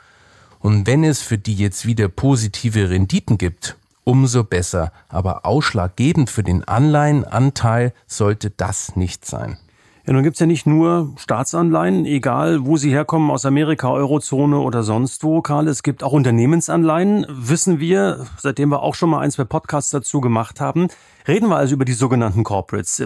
Und 0.59 0.87
wenn 0.87 1.03
es 1.03 1.21
für 1.21 1.37
die 1.37 1.55
jetzt 1.55 1.85
wieder 1.85 2.07
positive 2.07 2.89
Renditen 2.89 3.37
gibt, 3.37 3.77
umso 4.07 4.43
besser. 4.45 4.91
Aber 5.09 5.45
ausschlaggebend 5.45 6.29
für 6.29 6.43
den 6.43 6.63
Anleihenanteil 6.63 7.93
sollte 8.07 8.49
das 8.49 8.95
nicht 8.95 9.25
sein. 9.25 9.57
Ja, 10.05 10.13
nun 10.13 10.23
gibt's 10.23 10.39
ja 10.39 10.45
nicht 10.45 10.65
nur 10.65 11.13
Staatsanleihen, 11.17 12.05
egal 12.05 12.65
wo 12.65 12.77
sie 12.77 12.89
herkommen, 12.91 13.29
aus 13.29 13.45
Amerika, 13.45 13.91
Eurozone 13.91 14.59
oder 14.59 14.81
sonst 14.81 15.25
wo, 15.25 15.41
Karl. 15.41 15.67
Es 15.67 15.83
gibt 15.83 16.01
auch 16.01 16.13
Unternehmensanleihen, 16.13 17.25
wissen 17.29 17.81
wir, 17.81 18.25
seitdem 18.39 18.69
wir 18.69 18.83
auch 18.83 18.95
schon 18.95 19.09
mal 19.09 19.19
ein, 19.19 19.31
zwei 19.31 19.43
Podcasts 19.43 19.91
dazu 19.91 20.21
gemacht 20.21 20.61
haben. 20.61 20.87
Reden 21.27 21.49
wir 21.49 21.57
also 21.57 21.73
über 21.73 21.83
die 21.83 21.91
sogenannten 21.91 22.45
Corporates. 22.45 23.03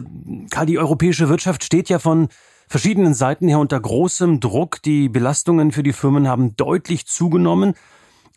Karl, 0.51 0.67
die 0.67 0.77
europäische 0.77 1.27
Wirtschaft 1.27 1.63
steht 1.63 1.89
ja 1.89 1.98
von 1.98 2.27
verschiedenen 2.72 3.13
Seiten 3.13 3.50
her 3.50 3.60
unter 3.60 3.80
großem 3.80 4.40
Druck. 4.40 4.82
Die 4.82 5.10
Belastungen 5.10 5.74
für 5.74 5.84
die 5.84 5.92
Firmen 5.92 6.30
haben 6.30 6.56
deutlich 6.56 7.06
zugenommen. 7.06 7.74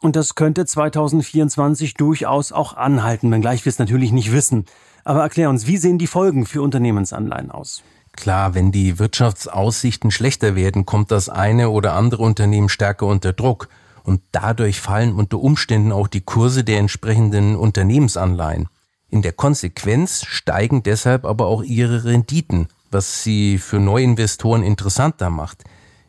Und 0.00 0.16
das 0.16 0.34
könnte 0.34 0.66
2024 0.66 1.94
durchaus 1.94 2.50
auch 2.50 2.76
anhalten, 2.76 3.30
wenngleich 3.30 3.64
wir 3.64 3.70
es 3.70 3.78
natürlich 3.78 4.10
nicht 4.10 4.32
wissen. 4.32 4.64
Aber 5.04 5.22
erklär 5.22 5.50
uns, 5.50 5.68
wie 5.68 5.76
sehen 5.76 5.98
die 5.98 6.08
Folgen 6.08 6.46
für 6.46 6.62
Unternehmensanleihen 6.62 7.52
aus? 7.52 7.84
Klar, 8.10 8.54
wenn 8.54 8.72
die 8.72 8.98
Wirtschaftsaussichten 8.98 10.10
schlechter 10.10 10.56
werden, 10.56 10.84
kommt 10.84 11.12
das 11.12 11.28
eine 11.28 11.70
oder 11.70 11.94
andere 11.94 12.24
Unternehmen 12.24 12.68
stärker 12.68 13.06
unter 13.06 13.32
Druck 13.32 13.68
und 14.02 14.20
dadurch 14.32 14.80
fallen 14.80 15.14
unter 15.14 15.38
Umständen 15.38 15.92
auch 15.92 16.08
die 16.08 16.22
Kurse 16.22 16.64
der 16.64 16.80
entsprechenden 16.80 17.54
Unternehmensanleihen. 17.54 18.68
In 19.10 19.22
der 19.22 19.32
Konsequenz 19.32 20.24
steigen 20.26 20.82
deshalb 20.82 21.24
aber 21.24 21.46
auch 21.46 21.62
ihre 21.62 22.04
Renditen, 22.04 22.66
was 22.94 23.22
sie 23.22 23.58
für 23.58 23.80
Neuinvestoren 23.80 24.62
interessanter 24.62 25.28
macht. 25.28 25.64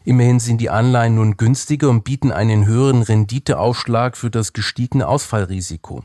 Immerhin 0.06 0.40
sind 0.40 0.62
die 0.62 0.70
Anleihen 0.70 1.16
nun 1.16 1.36
günstiger 1.36 1.90
und 1.90 2.04
bieten 2.04 2.32
einen 2.32 2.68
höheren 2.68 3.02
Renditeaufschlag 3.02 4.16
für 4.16 4.30
das 4.30 4.54
gestiegene 4.54 5.08
Ausfallrisiko. 5.08 6.04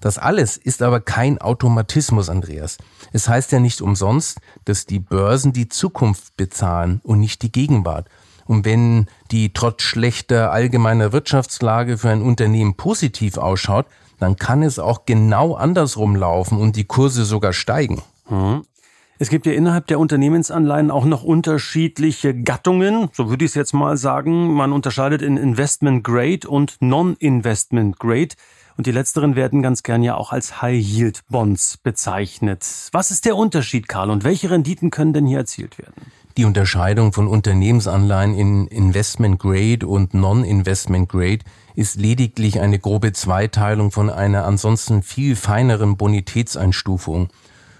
Das 0.00 0.18
alles 0.18 0.56
ist 0.56 0.82
aber 0.82 1.00
kein 1.00 1.38
Automatismus, 1.38 2.28
Andreas. 2.28 2.78
Es 3.12 3.28
heißt 3.28 3.52
ja 3.52 3.60
nicht 3.60 3.80
umsonst, 3.80 4.40
dass 4.64 4.86
die 4.86 5.00
Börsen 5.00 5.52
die 5.52 5.68
Zukunft 5.68 6.36
bezahlen 6.36 7.00
und 7.04 7.20
nicht 7.20 7.42
die 7.42 7.52
Gegenwart. 7.52 8.08
Und 8.46 8.64
wenn 8.64 9.06
die 9.30 9.52
trotz 9.52 9.82
schlechter 9.82 10.52
allgemeiner 10.52 11.12
Wirtschaftslage 11.12 11.98
für 11.98 12.10
ein 12.10 12.22
Unternehmen 12.22 12.74
positiv 12.74 13.38
ausschaut, 13.38 13.86
dann 14.18 14.36
kann 14.36 14.62
es 14.62 14.78
auch 14.78 15.04
genau 15.06 15.54
andersrum 15.54 16.16
laufen 16.16 16.58
und 16.58 16.74
die 16.74 16.84
Kurse 16.84 17.24
sogar 17.24 17.52
steigen. 17.52 18.02
Es 19.20 19.30
gibt 19.30 19.46
ja 19.46 19.52
innerhalb 19.52 19.88
der 19.88 19.98
Unternehmensanleihen 19.98 20.92
auch 20.92 21.04
noch 21.04 21.24
unterschiedliche 21.24 22.40
Gattungen, 22.40 23.08
so 23.12 23.28
würde 23.28 23.44
ich 23.44 23.50
es 23.50 23.54
jetzt 23.56 23.72
mal 23.72 23.96
sagen. 23.96 24.54
Man 24.54 24.72
unterscheidet 24.72 25.22
in 25.22 25.36
Investment 25.36 26.04
Grade 26.04 26.46
und 26.46 26.76
Non-Investment 26.78 27.98
Grade. 27.98 28.36
Und 28.76 28.86
die 28.86 28.92
letzteren 28.92 29.34
werden 29.34 29.60
ganz 29.60 29.82
gern 29.82 30.04
ja 30.04 30.14
auch 30.14 30.30
als 30.30 30.62
High-Yield 30.62 31.22
Bonds 31.28 31.78
bezeichnet. 31.78 32.64
Was 32.92 33.10
ist 33.10 33.24
der 33.24 33.34
Unterschied, 33.34 33.88
Karl, 33.88 34.10
und 34.10 34.22
welche 34.22 34.52
Renditen 34.52 34.90
können 34.90 35.12
denn 35.12 35.26
hier 35.26 35.38
erzielt 35.38 35.78
werden? 35.78 36.12
Die 36.36 36.44
Unterscheidung 36.44 37.12
von 37.12 37.26
Unternehmensanleihen 37.26 38.34
in 38.34 38.68
Investment 38.68 39.40
Grade 39.40 39.84
und 39.84 40.14
Non-Investment 40.14 41.08
Grade 41.08 41.40
ist 41.74 41.96
lediglich 41.96 42.60
eine 42.60 42.78
grobe 42.78 43.12
Zweiteilung 43.12 43.90
von 43.90 44.10
einer 44.10 44.44
ansonsten 44.44 45.02
viel 45.02 45.34
feineren 45.34 45.96
Bonitätseinstufung. 45.96 47.30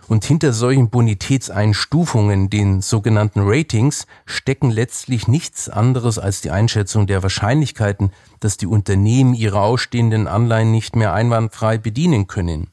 Und 0.09 0.25
hinter 0.25 0.55
solchen 0.55 0.89
Bonitätseinstufungen, 0.89 2.49
den 2.49 2.81
sogenannten 2.81 3.41
Ratings, 3.43 4.07
stecken 4.25 4.71
letztlich 4.71 5.29
nichts 5.29 5.69
anderes 5.69 6.19
als 6.19 6.41
die 6.41 6.51
Einschätzung 6.51 7.07
der 7.07 7.23
Wahrscheinlichkeiten, 7.23 8.11
dass 8.41 8.57
die 8.57 8.67
Unternehmen 8.67 9.35
ihre 9.35 9.61
ausstehenden 9.61 10.27
Anleihen 10.27 10.73
nicht 10.73 10.97
mehr 10.97 11.13
einwandfrei 11.13 11.77
bedienen 11.77 12.27
können. 12.27 12.69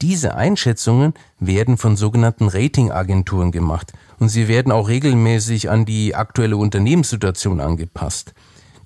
Diese 0.00 0.34
Einschätzungen 0.34 1.12
werden 1.38 1.76
von 1.76 1.96
sogenannten 1.96 2.48
Ratingagenturen 2.48 3.52
gemacht 3.52 3.92
und 4.18 4.30
sie 4.30 4.48
werden 4.48 4.72
auch 4.72 4.88
regelmäßig 4.88 5.68
an 5.68 5.84
die 5.84 6.14
aktuelle 6.14 6.56
Unternehmenssituation 6.56 7.60
angepasst. 7.60 8.32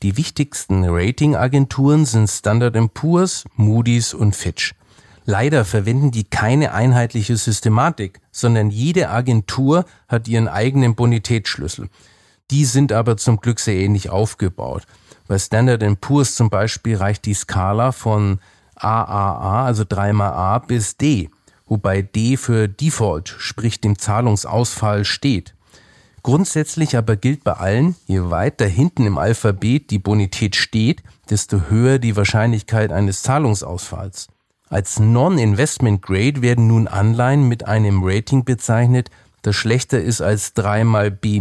Die 0.03 0.17
wichtigsten 0.17 0.85
Ratingagenturen 0.85 2.05
sind 2.05 2.29
Standard 2.29 2.77
Poor's, 2.93 3.45
Moody's 3.55 4.13
und 4.13 4.35
Fitch. 4.35 4.75
Leider 5.29 5.65
verwenden 5.65 6.13
die 6.13 6.23
keine 6.23 6.73
einheitliche 6.73 7.37
Systematik, 7.37 8.21
sondern 8.31 8.71
jede 8.71 9.11
Agentur 9.11 9.85
hat 10.07 10.29
ihren 10.29 10.47
eigenen 10.47 10.95
Bonitätsschlüssel. 10.95 11.89
Die 12.53 12.65
sind 12.65 12.93
aber 12.93 13.17
zum 13.17 13.39
Glück 13.39 13.59
sehr 13.59 13.75
ähnlich 13.75 14.09
aufgebaut. 14.09 14.85
Bei 15.27 15.37
Standard 15.37 15.83
Poor's 16.01 16.37
zum 16.37 16.49
Beispiel 16.49 16.97
reicht 16.97 17.25
die 17.25 17.35
Skala 17.35 17.91
von 17.91 18.39
AAA, 18.77 19.65
also 19.65 19.83
dreimal 19.87 20.33
A, 20.33 20.61
bis 20.61 20.97
D, 20.97 21.29
wobei 21.67 22.03
D 22.03 22.37
für 22.37 22.69
Default, 22.69 23.35
sprich 23.39 23.81
dem 23.81 23.99
Zahlungsausfall 23.99 25.05
steht. 25.05 25.57
Grundsätzlich 26.23 26.97
aber 26.97 27.17
gilt 27.17 27.43
bei 27.43 27.55
allen, 27.55 27.97
je 28.07 28.31
weiter 28.31 28.67
hinten 28.67 29.07
im 29.07 29.19
Alphabet 29.19 29.91
die 29.91 29.99
Bonität 29.99 30.55
steht, 30.55 31.03
desto 31.31 31.63
höher 31.69 31.99
die 31.99 32.15
Wahrscheinlichkeit 32.15 32.93
eines 32.93 33.23
Zahlungsausfalls. 33.23 34.29
Als 34.69 34.99
Non-Investment 34.99 36.03
Grade 36.03 36.43
werden 36.43 36.67
nun 36.67 36.89
Anleihen 36.89 37.47
mit 37.47 37.67
einem 37.67 38.01
Rating 38.03 38.45
bezeichnet, 38.45 39.11
das 39.43 39.55
schlechter 39.55 40.01
ist 40.01 40.21
als 40.21 40.55
3 40.55 40.83
mal 40.83 41.11
B-, 41.13 41.41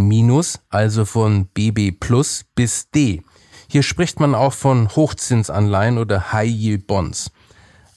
also 0.69 1.05
von 1.05 1.47
BB 1.47 1.99
plus 1.99 2.45
bis 2.53 2.91
D. 2.91 3.23
Hier 3.67 3.81
spricht 3.81 4.19
man 4.19 4.35
auch 4.35 4.53
von 4.53 4.89
Hochzinsanleihen 4.95 5.97
oder 5.97 6.31
High 6.31 6.51
Yield 6.51 6.85
Bonds. 6.85 7.31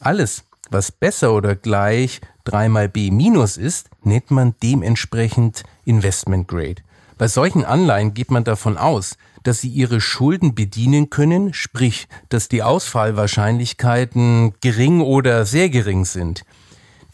Alles, 0.00 0.44
was 0.70 0.90
besser 0.90 1.34
oder 1.34 1.54
gleich 1.56 2.22
3 2.44 2.70
mal 2.70 2.88
B- 2.88 3.10
ist, 3.58 3.90
nennt 4.02 4.30
man 4.30 4.54
dementsprechend 4.62 5.62
Investment 5.84 6.48
Grade. 6.48 6.82
Bei 7.18 7.26
solchen 7.26 7.64
Anleihen 7.64 8.14
geht 8.14 8.30
man 8.30 8.44
davon 8.44 8.78
aus, 8.78 9.16
dass 9.42 9.60
sie 9.60 9.68
ihre 9.68 10.00
Schulden 10.00 10.54
bedienen 10.54 11.10
können, 11.10 11.52
sprich, 11.52 12.06
dass 12.28 12.48
die 12.48 12.62
Ausfallwahrscheinlichkeiten 12.62 14.54
gering 14.60 15.00
oder 15.00 15.44
sehr 15.44 15.68
gering 15.68 16.04
sind. 16.04 16.44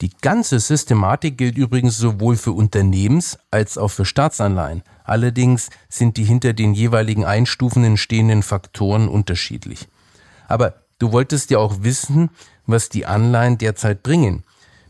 Die 0.02 0.10
ganze 0.20 0.60
Systematik 0.60 1.38
gilt 1.38 1.56
übrigens 1.56 1.96
sowohl 1.96 2.36
für 2.36 2.50
Unternehmens- 2.50 3.38
als 3.50 3.78
auch 3.78 3.88
für 3.88 4.04
Staatsanleihen. 4.04 4.82
Allerdings 5.04 5.70
sind 5.88 6.18
die 6.18 6.24
hinter 6.24 6.52
den 6.52 6.74
jeweiligen 6.74 7.24
Einstufungen 7.24 7.96
stehenden 7.96 8.42
Faktoren 8.42 9.08
unterschiedlich. 9.08 9.88
Aber 10.48 10.74
du 10.98 11.12
wolltest 11.12 11.50
ja 11.50 11.58
auch 11.58 11.82
wissen, 11.82 12.28
was 12.66 12.90
die 12.90 13.06
Anleihen 13.06 13.56
derzeit 13.56 14.02
bringen. 14.02 14.44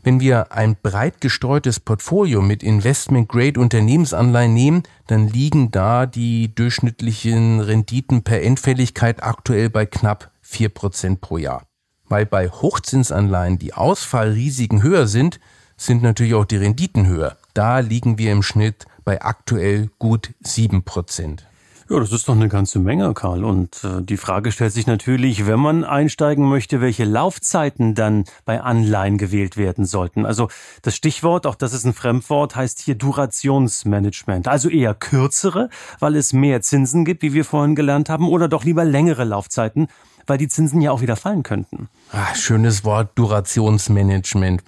Wenn 0.05 0.19
wir 0.19 0.51
ein 0.51 0.75
breit 0.75 1.19
gestreutes 1.19 1.79
Portfolio 1.79 2.43
mit 2.43 2.61
Investment-Grade-Unternehmensanleihen 2.61 4.53
nehmen, 4.53 4.83
dann 5.07 5.27
liegen 5.27 5.71
da 5.71 6.05
die 6.05 6.53
durchschnittlichen 6.53 7.59
Renditen 7.59 8.21
per 8.21 8.43
Endfälligkeit 8.43 9.23
aktuell 9.23 9.71
bei 9.71 9.87
knapp 9.87 10.29
4% 10.47 11.15
pro 11.15 11.39
Jahr. 11.39 11.65
Weil 12.07 12.27
bei 12.27 12.49
Hochzinsanleihen 12.49 13.57
die 13.57 13.73
Ausfallrisiken 13.73 14.83
höher 14.83 15.07
sind, 15.07 15.39
sind 15.75 16.03
natürlich 16.03 16.35
auch 16.35 16.45
die 16.45 16.57
Renditen 16.57 17.07
höher. 17.07 17.37
Da 17.55 17.79
liegen 17.79 18.19
wir 18.19 18.31
im 18.31 18.43
Schnitt 18.43 18.85
bei 19.05 19.23
aktuell 19.23 19.89
gut 19.97 20.35
7%. 20.43 21.39
Ja, 21.87 21.99
das 21.99 22.11
ist 22.11 22.27
doch 22.27 22.33
eine 22.33 22.47
ganze 22.47 22.79
Menge, 22.79 23.13
Karl. 23.13 23.43
Und 23.43 23.83
äh, 23.83 24.01
die 24.01 24.17
Frage 24.17 24.51
stellt 24.51 24.73
sich 24.73 24.87
natürlich, 24.87 25.45
wenn 25.45 25.59
man 25.59 25.83
einsteigen 25.83 26.49
möchte, 26.49 26.81
welche 26.81 27.05
Laufzeiten 27.05 27.93
dann 27.93 28.23
bei 28.43 28.59
Anleihen 28.59 29.19
gewählt 29.19 29.55
werden 29.55 29.85
sollten. 29.85 30.25
Also 30.25 30.47
das 30.81 30.95
Stichwort, 30.95 31.45
auch 31.45 31.53
das 31.53 31.73
ist 31.73 31.85
ein 31.85 31.93
Fremdwort, 31.93 32.55
heißt 32.55 32.79
hier 32.79 32.95
Durationsmanagement. 32.95 34.47
Also 34.47 34.67
eher 34.69 34.95
kürzere, 34.95 35.69
weil 35.99 36.15
es 36.15 36.33
mehr 36.33 36.61
Zinsen 36.61 37.05
gibt, 37.05 37.21
wie 37.21 37.33
wir 37.33 37.45
vorhin 37.45 37.75
gelernt 37.75 38.09
haben, 38.09 38.29
oder 38.29 38.47
doch 38.47 38.63
lieber 38.63 38.83
längere 38.83 39.23
Laufzeiten, 39.23 39.87
weil 40.25 40.39
die 40.39 40.47
Zinsen 40.47 40.81
ja 40.81 40.89
auch 40.89 41.01
wieder 41.01 41.15
fallen 41.15 41.43
könnten. 41.43 41.87
Ach, 42.11 42.35
schönes 42.35 42.83
Wort, 42.83 43.11
Durationsmanagement. 43.13 44.63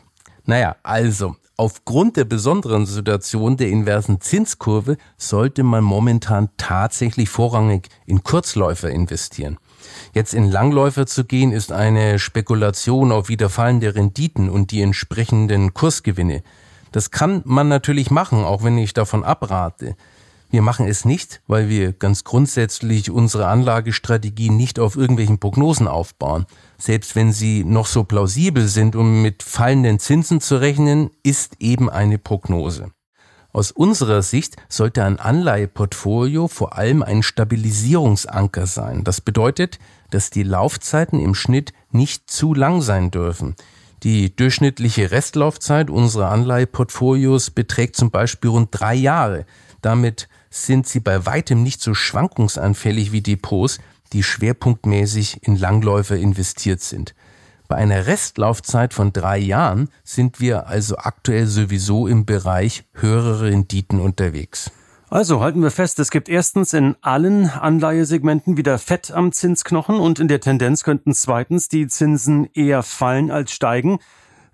Naja, 0.45 0.75
also 0.83 1.35
aufgrund 1.57 2.17
der 2.17 2.25
besonderen 2.25 2.85
Situation 2.85 3.57
der 3.57 3.69
inversen 3.69 4.21
Zinskurve 4.21 4.97
sollte 5.17 5.63
man 5.63 5.83
momentan 5.83 6.49
tatsächlich 6.57 7.29
vorrangig 7.29 7.89
in 8.05 8.23
Kurzläufer 8.23 8.89
investieren. 8.89 9.57
Jetzt 10.13 10.33
in 10.33 10.49
Langläufer 10.49 11.07
zu 11.07 11.25
gehen, 11.25 11.51
ist 11.51 11.71
eine 11.71 12.19
Spekulation 12.19 13.11
auf 13.11 13.29
wiederfallende 13.29 13.95
Renditen 13.95 14.49
und 14.49 14.71
die 14.71 14.81
entsprechenden 14.81 15.73
Kursgewinne. 15.73 16.43
Das 16.91 17.11
kann 17.11 17.41
man 17.45 17.67
natürlich 17.67 18.11
machen, 18.11 18.43
auch 18.43 18.63
wenn 18.63 18.77
ich 18.77 18.93
davon 18.93 19.23
abrate. 19.23 19.95
Wir 20.49 20.61
machen 20.61 20.87
es 20.87 21.03
nicht, 21.03 21.41
weil 21.47 21.67
wir 21.67 21.91
ganz 21.91 22.23
grundsätzlich 22.23 23.11
unsere 23.11 23.47
Anlagestrategie 23.47 24.49
nicht 24.49 24.79
auf 24.79 24.95
irgendwelchen 24.95 25.39
Prognosen 25.39 25.87
aufbauen. 25.87 26.45
Selbst 26.77 27.15
wenn 27.15 27.33
sie 27.33 27.65
noch 27.65 27.85
so 27.85 28.05
plausibel 28.05 28.67
sind, 28.67 28.95
um 28.95 29.21
mit 29.21 29.43
fallenden 29.43 29.99
Zinsen 29.99 30.39
zu 30.39 30.55
rechnen, 30.55 31.09
ist 31.23 31.55
eben 31.59 31.89
eine 31.89 32.17
Prognose. 32.17 32.91
Aus 33.51 33.71
unserer 33.71 34.21
Sicht 34.21 34.55
sollte 34.69 35.03
ein 35.03 35.19
Anleiheportfolio 35.19 36.47
vor 36.47 36.77
allem 36.77 37.01
ein 37.01 37.23
Stabilisierungsanker 37.23 38.67
sein. 38.67 39.03
Das 39.03 39.19
bedeutet, 39.19 39.79
dass 40.11 40.29
die 40.29 40.43
Laufzeiten 40.43 41.19
im 41.19 41.33
Schnitt 41.33 41.73
nicht 41.91 42.29
zu 42.29 42.53
lang 42.53 42.81
sein 42.81 43.11
dürfen. 43.11 43.55
Die 44.03 44.35
durchschnittliche 44.35 45.11
Restlaufzeit 45.11 45.89
unserer 45.89 46.29
Anleiheportfolios 46.29 47.49
beträgt 47.49 47.95
zum 47.95 48.11
Beispiel 48.11 48.51
rund 48.51 48.69
drei 48.71 48.93
Jahre. 48.93 49.45
Damit 49.81 50.29
sind 50.49 50.87
sie 50.87 50.99
bei 50.99 51.25
weitem 51.25 51.63
nicht 51.63 51.81
so 51.81 51.93
schwankungsanfällig 51.93 53.11
wie 53.11 53.21
Depots, 53.21 53.79
die 54.13 54.23
schwerpunktmäßig 54.23 55.43
in 55.43 55.55
Langläufer 55.55 56.15
investiert 56.15 56.81
sind. 56.81 57.13
Bei 57.67 57.75
einer 57.75 58.07
Restlaufzeit 58.07 58.93
von 58.93 59.11
drei 59.11 59.37
Jahren 59.37 59.89
sind 60.03 60.39
wir 60.39 60.67
also 60.67 60.97
aktuell 60.97 61.47
sowieso 61.47 62.07
im 62.07 62.25
Bereich 62.25 62.85
höhere 62.93 63.41
Renditen 63.41 63.99
unterwegs. 63.99 64.71
Also 65.09 65.39
halten 65.39 65.61
wir 65.61 65.71
fest, 65.71 65.99
es 65.99 66.11
gibt 66.11 66.27
erstens 66.27 66.73
in 66.73 66.95
allen 67.01 67.49
Anleihesegmenten 67.49 68.57
wieder 68.57 68.77
Fett 68.77 69.11
am 69.11 69.31
Zinsknochen 69.31 69.99
und 69.99 70.19
in 70.19 70.27
der 70.27 70.41
Tendenz 70.41 70.83
könnten 70.83 71.13
zweitens 71.13 71.69
die 71.69 71.87
Zinsen 71.87 72.49
eher 72.53 72.83
fallen 72.83 73.31
als 73.31 73.51
steigen, 73.53 73.99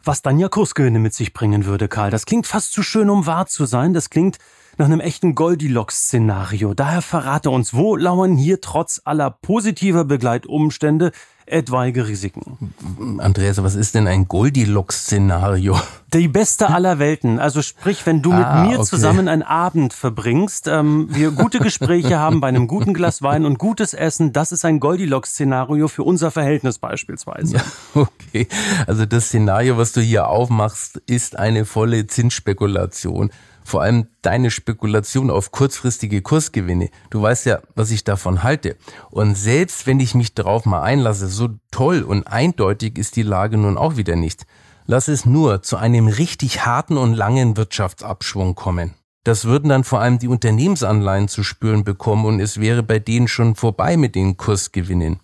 was 0.04 0.22
dann 0.22 0.38
ja 0.38 0.50
Kursgewinne 0.50 1.00
mit 1.00 1.16
sich 1.16 1.34
bringen 1.34 1.66
würde, 1.66 1.88
Karl. 1.88 2.12
Das 2.12 2.28
klingt 2.28 2.46
fast 2.46 2.72
zu 2.72 2.84
schön, 2.84 3.10
um 3.10 3.26
wahr 3.26 3.48
zu 3.48 3.66
sein. 3.66 3.94
Das 3.94 4.12
klingt 4.12 4.38
nach 4.78 4.86
einem 4.86 5.00
echten 5.00 5.36
Goldilocks-Szenario. 5.36 6.74
Daher 6.74 7.02
verrate 7.02 7.50
uns, 7.50 7.74
wo 7.74 7.96
lauern 7.96 8.38
hier 8.38 8.62
trotz 8.62 9.02
aller 9.04 9.30
positiver 9.30 10.06
Begleitumstände 10.06 11.12
etwaige 11.46 12.08
Risiken. 12.08 12.74
Andreas, 13.20 13.62
was 13.62 13.76
ist 13.76 13.96
denn 13.96 14.08
ein 14.08 14.28
Goldilocks-Szenario? 14.28 15.80
Die 16.14 16.28
beste 16.28 16.70
aller 16.70 17.00
Welten. 17.00 17.40
Also 17.40 17.62
sprich, 17.62 18.06
wenn 18.06 18.22
du 18.22 18.32
ah, 18.32 18.62
mit 18.62 18.70
mir 18.70 18.80
okay. 18.80 18.88
zusammen 18.88 19.28
einen 19.28 19.44
Abend 19.44 19.94
verbringst, 19.94 20.68
ähm, 20.68 21.08
wir 21.10 21.32
gute 21.32 21.60
Gespräche 21.60 22.20
haben 22.20 22.40
bei 22.40 22.48
einem 22.48 22.68
guten 22.68 22.94
Glas 22.94 23.22
Wein 23.22 23.46
und 23.46 23.58
gutes 23.60 23.94
Essen, 23.94 24.32
das 24.32 24.52
ist 24.52 24.64
ein 24.64 24.80
Goldilocks-Szenario 24.80 25.88
für 25.88 26.04
unser 26.04 26.32
Verhältnis 26.32 26.80
beispielsweise. 26.80 27.58
Ja, 27.58 27.64
okay. 27.96 28.48
Also 28.88 29.06
das 29.06 29.26
Szenario, 29.26 29.78
was 29.78 29.92
du 29.92 30.02
hier 30.02 30.28
aufmachst, 30.28 31.02
ist 31.08 31.38
eine 31.38 31.66
volle 31.66 32.08
Zinsspekulation 32.08 33.32
vor 33.64 33.82
allem 33.82 34.08
deine 34.22 34.52
Spekulation 34.52 35.30
auf 35.30 35.52
kurzfristige 35.52 36.22
Kursgewinne. 36.22 36.90
Du 37.10 37.22
weißt 37.22 37.46
ja, 37.46 37.60
was 37.76 37.92
ich 37.92 38.04
davon 38.04 38.44
halte. 38.44 38.78
Und 39.10 39.36
selbst 39.36 39.88
wenn 39.88 40.00
ich 40.00 40.16
mich 40.16 40.34
darauf 40.34 40.66
mal 40.66 40.82
einlasse, 40.82 41.28
so 41.28 41.50
toll 41.72 42.02
und 42.02 42.28
eindeutig 42.28 42.98
ist 42.98 43.16
die 43.16 43.24
Lage 43.24 43.58
nun 43.58 43.78
auch 43.78 43.98
wieder 43.98 44.16
nicht. 44.16 44.46
Lass 44.86 45.08
es 45.08 45.26
nur 45.26 45.62
zu 45.62 45.78
einem 45.78 46.08
richtig 46.08 46.66
harten 46.66 46.98
und 46.98 47.14
langen 47.14 47.56
Wirtschaftsabschwung 47.56 48.56
kommen. 48.56 48.94
Das 49.24 49.46
würden 49.46 49.70
dann 49.70 49.86
vor 49.86 50.02
allem 50.02 50.20
die 50.20 50.28
Unternehmensanleihen 50.28 51.30
zu 51.30 51.44
spüren 51.44 51.86
bekommen 51.86 52.26
und 52.26 52.40
es 52.42 52.60
wäre 52.60 52.84
bei 52.84 53.00
denen 53.00 53.30
schon 53.30 53.56
vorbei 53.56 53.96
mit 53.96 54.16
den 54.16 54.36
Kursgewinnen. 54.36 55.22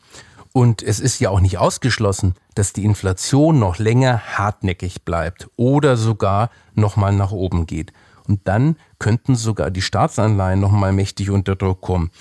Und 0.53 0.81
es 0.81 0.99
ist 0.99 1.19
ja 1.19 1.29
auch 1.29 1.41
nicht 1.41 1.57
ausgeschlossen, 1.57 2.35
dass 2.55 2.73
die 2.73 2.85
Inflation 2.85 3.59
noch 3.59 3.77
länger 3.77 4.21
hartnäckig 4.37 5.03
bleibt 5.03 5.49
oder 5.57 5.97
sogar 5.97 6.49
nochmal 6.73 7.13
nach 7.13 7.31
oben 7.31 7.65
geht. 7.65 7.93
Und 8.29 8.47
dann 8.47 8.75
könnten 8.99 9.35
sogar 9.35 9.71
die 9.71 9.81
Staatsanleihen 9.81 10.59
nochmal 10.59 10.93
mächtig 10.93 11.31
unter 11.31 11.55
Druck 11.55 11.81
kommen. 11.81 12.11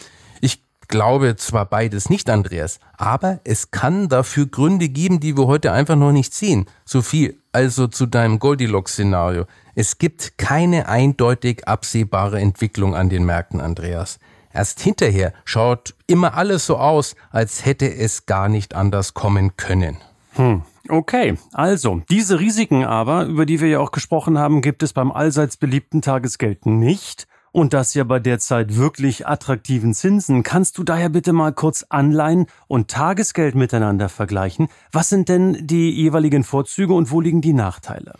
Ich 0.40 0.62
glaube 0.88 1.36
zwar 1.36 1.66
beides 1.66 2.08
nicht, 2.08 2.30
Andreas, 2.30 2.80
aber 2.96 3.40
es 3.44 3.70
kann 3.70 4.08
dafür 4.08 4.46
Gründe 4.46 4.88
geben, 4.88 5.20
die 5.20 5.36
wir 5.36 5.46
heute 5.46 5.70
einfach 5.70 5.96
noch 5.96 6.12
nicht 6.12 6.32
sehen. 6.32 6.64
So 6.86 7.02
viel 7.02 7.36
also 7.52 7.88
zu 7.88 8.06
deinem 8.06 8.38
Goldilocks-Szenario. 8.38 9.44
Es 9.74 9.98
gibt 9.98 10.38
keine 10.38 10.88
eindeutig 10.88 11.68
absehbare 11.68 12.40
Entwicklung 12.40 12.94
an 12.94 13.10
den 13.10 13.26
Märkten, 13.26 13.60
Andreas. 13.60 14.18
Erst 14.50 14.80
hinterher 14.80 15.34
schaut 15.44 15.94
immer 16.06 16.34
alles 16.38 16.64
so 16.64 16.78
aus, 16.78 17.16
als 17.30 17.66
hätte 17.66 17.94
es 17.94 18.24
gar 18.24 18.48
nicht 18.48 18.74
anders 18.74 19.12
kommen 19.12 19.58
können. 19.58 19.98
Hm. 20.36 20.62
Okay, 20.88 21.36
also 21.52 22.02
diese 22.10 22.40
Risiken 22.40 22.84
aber, 22.84 23.26
über 23.26 23.44
die 23.44 23.60
wir 23.60 23.68
ja 23.68 23.80
auch 23.80 23.92
gesprochen 23.92 24.38
haben, 24.38 24.62
gibt 24.62 24.82
es 24.82 24.92
beim 24.92 25.12
allseits 25.12 25.56
beliebten 25.56 26.02
Tagesgeld 26.02 26.66
nicht. 26.66 27.26
Und 27.50 27.72
das 27.72 27.94
ja 27.94 28.04
bei 28.04 28.20
derzeit 28.20 28.76
wirklich 28.76 29.26
attraktiven 29.26 29.94
Zinsen. 29.94 30.42
Kannst 30.42 30.78
du 30.78 30.84
daher 30.84 31.08
bitte 31.08 31.32
mal 31.32 31.52
kurz 31.52 31.84
Anleihen 31.88 32.46
und 32.66 32.88
Tagesgeld 32.88 33.54
miteinander 33.54 34.08
vergleichen? 34.08 34.68
Was 34.92 35.08
sind 35.08 35.28
denn 35.28 35.66
die 35.66 35.90
jeweiligen 35.90 36.44
Vorzüge 36.44 36.92
und 36.92 37.10
wo 37.10 37.20
liegen 37.20 37.40
die 37.40 37.54
Nachteile? 37.54 38.14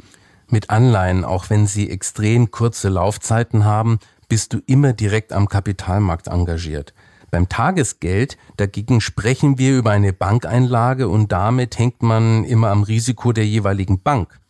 Mit 0.49 0.71
Anleihen, 0.71 1.25
auch 1.25 1.51
wenn 1.51 1.67
sie 1.67 1.91
extrem 1.91 2.51
kurze 2.51 2.89
Laufzeiten 2.89 3.65
haben, 3.67 3.99
bist 4.29 4.55
du 4.55 4.61
immer 4.67 4.95
direkt 4.95 5.33
am 5.33 5.49
Kapitalmarkt 5.49 6.29
engagiert. 6.29 6.95
Beim 7.31 7.49
Tagesgeld 7.49 8.39
dagegen 8.57 9.01
sprechen 9.01 9.59
wir 9.59 9.77
über 9.77 9.91
eine 9.91 10.13
Bankeinlage 10.13 11.09
und 11.09 11.33
damit 11.33 11.79
hängt 11.79 12.03
man 12.03 12.45
immer 12.45 12.71
am 12.71 12.83
Risiko 12.83 13.33
der 13.33 13.47
jeweiligen 13.47 14.01
Bank. 14.01 14.41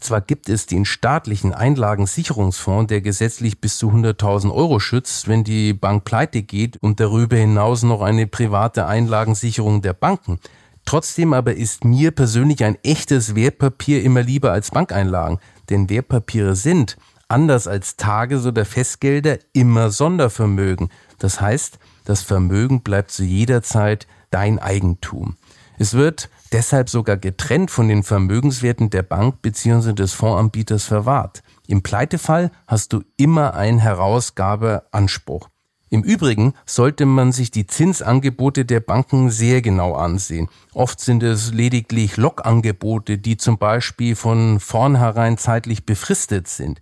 Zwar 0.00 0.22
gibt 0.22 0.48
es 0.48 0.64
den 0.64 0.86
staatlichen 0.86 1.52
Einlagensicherungsfonds, 1.52 2.88
der 2.88 3.02
gesetzlich 3.02 3.60
bis 3.60 3.76
zu 3.76 3.90
100.000 3.90 4.52
Euro 4.52 4.80
schützt, 4.80 5.28
wenn 5.28 5.44
die 5.44 5.74
Bank 5.74 6.04
pleite 6.04 6.42
geht 6.42 6.78
und 6.78 7.00
darüber 7.00 7.36
hinaus 7.36 7.82
noch 7.82 8.00
eine 8.00 8.26
private 8.26 8.86
Einlagensicherung 8.86 9.82
der 9.82 9.92
Banken. 9.92 10.40
Trotzdem 10.86 11.34
aber 11.34 11.54
ist 11.54 11.84
mir 11.84 12.10
persönlich 12.12 12.64
ein 12.64 12.78
echtes 12.82 13.34
Wertpapier 13.34 14.02
immer 14.02 14.22
lieber 14.22 14.52
als 14.52 14.70
Bankeinlagen, 14.70 15.38
denn 15.68 15.90
Wertpapiere 15.90 16.56
sind, 16.56 16.96
anders 17.28 17.68
als 17.68 17.96
Tages- 17.96 18.46
oder 18.46 18.64
Festgelder, 18.64 19.38
immer 19.52 19.90
Sondervermögen. 19.90 20.88
Das 21.18 21.40
heißt, 21.40 21.78
das 22.10 22.22
Vermögen 22.22 22.82
bleibt 22.82 23.12
zu 23.12 23.22
jeder 23.22 23.62
Zeit 23.62 24.06
dein 24.30 24.58
Eigentum. 24.58 25.36
Es 25.78 25.94
wird 25.94 26.28
deshalb 26.52 26.90
sogar 26.90 27.16
getrennt 27.16 27.70
von 27.70 27.88
den 27.88 28.02
Vermögenswerten 28.02 28.90
der 28.90 29.02
Bank 29.02 29.40
bzw. 29.42 29.92
des 29.92 30.12
Fondsanbieters 30.12 30.84
verwahrt. 30.84 31.42
Im 31.68 31.82
Pleitefall 31.82 32.50
hast 32.66 32.92
du 32.92 33.02
immer 33.16 33.54
einen 33.54 33.78
Herausgabeanspruch. 33.78 35.48
Im 35.88 36.02
Übrigen 36.02 36.54
sollte 36.66 37.06
man 37.06 37.32
sich 37.32 37.50
die 37.52 37.66
Zinsangebote 37.66 38.64
der 38.64 38.80
Banken 38.80 39.30
sehr 39.30 39.62
genau 39.62 39.94
ansehen. 39.94 40.48
Oft 40.74 41.00
sind 41.00 41.22
es 41.22 41.52
lediglich 41.52 42.16
Lockangebote, 42.16 43.18
die 43.18 43.36
zum 43.36 43.58
Beispiel 43.58 44.16
von 44.16 44.60
vornherein 44.60 45.38
zeitlich 45.38 45.86
befristet 45.86 46.48
sind. 46.48 46.80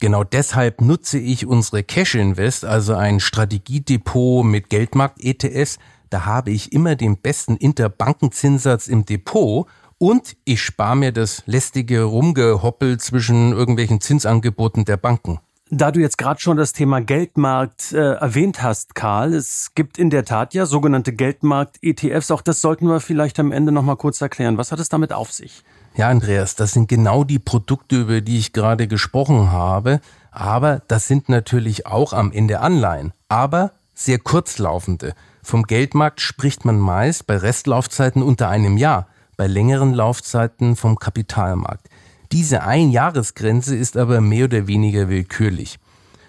Genau 0.00 0.22
deshalb 0.22 0.80
nutze 0.80 1.18
ich 1.18 1.46
unsere 1.46 1.82
Cash 1.82 2.14
Invest, 2.14 2.64
also 2.64 2.94
ein 2.94 3.18
Strategiedepot 3.18 4.44
mit 4.44 4.70
Geldmarkt-ETFs. 4.70 5.78
Da 6.08 6.24
habe 6.24 6.52
ich 6.52 6.72
immer 6.72 6.94
den 6.94 7.16
besten 7.16 7.56
Interbankenzinssatz 7.56 8.86
im 8.86 9.04
Depot 9.04 9.66
und 9.98 10.36
ich 10.44 10.62
spare 10.62 10.94
mir 10.94 11.12
das 11.12 11.42
lästige 11.46 12.04
Rumgehoppel 12.04 13.00
zwischen 13.00 13.52
irgendwelchen 13.52 14.00
Zinsangeboten 14.00 14.84
der 14.84 14.98
Banken. 14.98 15.40
Da 15.70 15.90
du 15.90 16.00
jetzt 16.00 16.16
gerade 16.16 16.40
schon 16.40 16.56
das 16.56 16.72
Thema 16.72 17.02
Geldmarkt 17.02 17.92
äh, 17.92 18.14
erwähnt 18.14 18.62
hast, 18.62 18.94
Karl, 18.94 19.34
es 19.34 19.72
gibt 19.74 19.98
in 19.98 20.08
der 20.08 20.24
Tat 20.24 20.54
ja 20.54 20.64
sogenannte 20.64 21.12
Geldmarkt-ETFs. 21.12 22.30
Auch 22.30 22.40
das 22.40 22.62
sollten 22.62 22.86
wir 22.86 23.00
vielleicht 23.00 23.38
am 23.38 23.52
Ende 23.52 23.70
nochmal 23.70 23.96
kurz 23.96 24.22
erklären. 24.22 24.56
Was 24.56 24.72
hat 24.72 24.78
es 24.78 24.88
damit 24.88 25.12
auf 25.12 25.30
sich? 25.30 25.62
Ja, 25.94 26.08
Andreas, 26.08 26.54
das 26.54 26.72
sind 26.72 26.88
genau 26.88 27.22
die 27.22 27.38
Produkte, 27.38 28.00
über 28.00 28.22
die 28.22 28.38
ich 28.38 28.54
gerade 28.54 28.88
gesprochen 28.88 29.52
habe. 29.52 30.00
Aber 30.30 30.80
das 30.88 31.06
sind 31.06 31.28
natürlich 31.28 31.86
auch 31.86 32.14
am 32.14 32.32
Ende 32.32 32.60
Anleihen. 32.60 33.12
Aber 33.28 33.72
sehr 33.92 34.18
kurzlaufende. 34.18 35.12
Vom 35.42 35.64
Geldmarkt 35.64 36.22
spricht 36.22 36.64
man 36.64 36.78
meist 36.78 37.26
bei 37.26 37.36
Restlaufzeiten 37.36 38.22
unter 38.22 38.48
einem 38.48 38.78
Jahr, 38.78 39.08
bei 39.36 39.46
längeren 39.46 39.92
Laufzeiten 39.92 40.76
vom 40.76 40.98
Kapitalmarkt. 40.98 41.88
Diese 42.32 42.62
Einjahresgrenze 42.62 43.74
ist 43.74 43.96
aber 43.96 44.20
mehr 44.20 44.44
oder 44.44 44.66
weniger 44.66 45.08
willkürlich. 45.08 45.78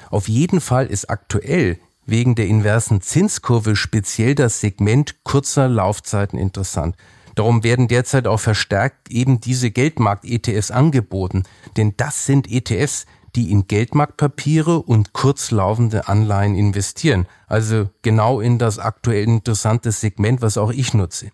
Auf 0.09 0.27
jeden 0.27 0.61
Fall 0.61 0.87
ist 0.87 1.09
aktuell 1.09 1.77
wegen 2.05 2.35
der 2.35 2.47
inversen 2.47 3.01
Zinskurve 3.01 3.75
speziell 3.75 4.33
das 4.33 4.61
Segment 4.61 5.23
kurzer 5.23 5.67
Laufzeiten 5.67 6.39
interessant. 6.39 6.95
Darum 7.35 7.63
werden 7.63 7.87
derzeit 7.87 8.27
auch 8.27 8.39
verstärkt 8.39 9.09
eben 9.11 9.39
diese 9.39 9.71
Geldmarkt-ETFs 9.71 10.71
angeboten. 10.71 11.43
Denn 11.77 11.93
das 11.95 12.25
sind 12.25 12.51
ETFs, 12.51 13.05
die 13.35 13.51
in 13.51 13.67
Geldmarktpapiere 13.67 14.79
und 14.79 15.13
kurzlaufende 15.13 16.07
Anleihen 16.07 16.55
investieren. 16.55 17.27
Also 17.47 17.89
genau 18.01 18.41
in 18.41 18.57
das 18.57 18.79
aktuell 18.79 19.23
interessante 19.25 19.91
Segment, 19.91 20.41
was 20.41 20.57
auch 20.57 20.71
ich 20.71 20.93
nutze. 20.93 21.29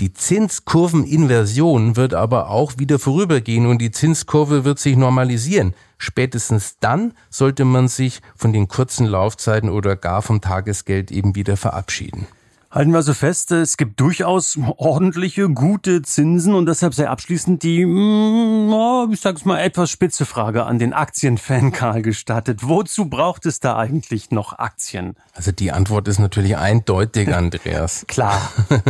Die 0.00 0.14
Zinskurveninversion 0.14 1.94
wird 1.94 2.14
aber 2.14 2.48
auch 2.48 2.78
wieder 2.78 2.98
vorübergehen 2.98 3.66
und 3.66 3.82
die 3.82 3.90
Zinskurve 3.90 4.64
wird 4.64 4.78
sich 4.78 4.96
normalisieren. 4.96 5.74
Spätestens 5.98 6.78
dann 6.80 7.12
sollte 7.28 7.66
man 7.66 7.86
sich 7.86 8.22
von 8.34 8.54
den 8.54 8.66
kurzen 8.66 9.04
Laufzeiten 9.04 9.68
oder 9.68 9.96
gar 9.96 10.22
vom 10.22 10.40
Tagesgeld 10.40 11.10
eben 11.10 11.34
wieder 11.34 11.58
verabschieden. 11.58 12.26
Halten 12.72 12.92
wir 12.92 12.98
also 12.98 13.14
fest, 13.14 13.50
es 13.50 13.76
gibt 13.76 13.98
durchaus 13.98 14.56
ordentliche, 14.76 15.48
gute 15.48 16.02
Zinsen 16.02 16.54
und 16.54 16.66
deshalb 16.66 16.94
sehr 16.94 17.10
abschließend 17.10 17.64
die, 17.64 17.84
mm, 17.84 19.10
ich 19.12 19.20
sag's 19.20 19.44
mal, 19.44 19.58
etwas 19.58 19.90
spitze 19.90 20.24
Frage 20.24 20.64
an 20.66 20.78
den 20.78 20.92
Aktienfan 20.92 21.72
Karl 21.72 22.02
gestattet. 22.02 22.60
Wozu 22.62 23.06
braucht 23.06 23.44
es 23.46 23.58
da 23.58 23.76
eigentlich 23.76 24.30
noch 24.30 24.56
Aktien? 24.60 25.16
Also 25.34 25.50
die 25.50 25.72
Antwort 25.72 26.06
ist 26.06 26.20
natürlich 26.20 26.56
eindeutig, 26.58 27.34
Andreas. 27.34 28.04
klar, 28.06 28.40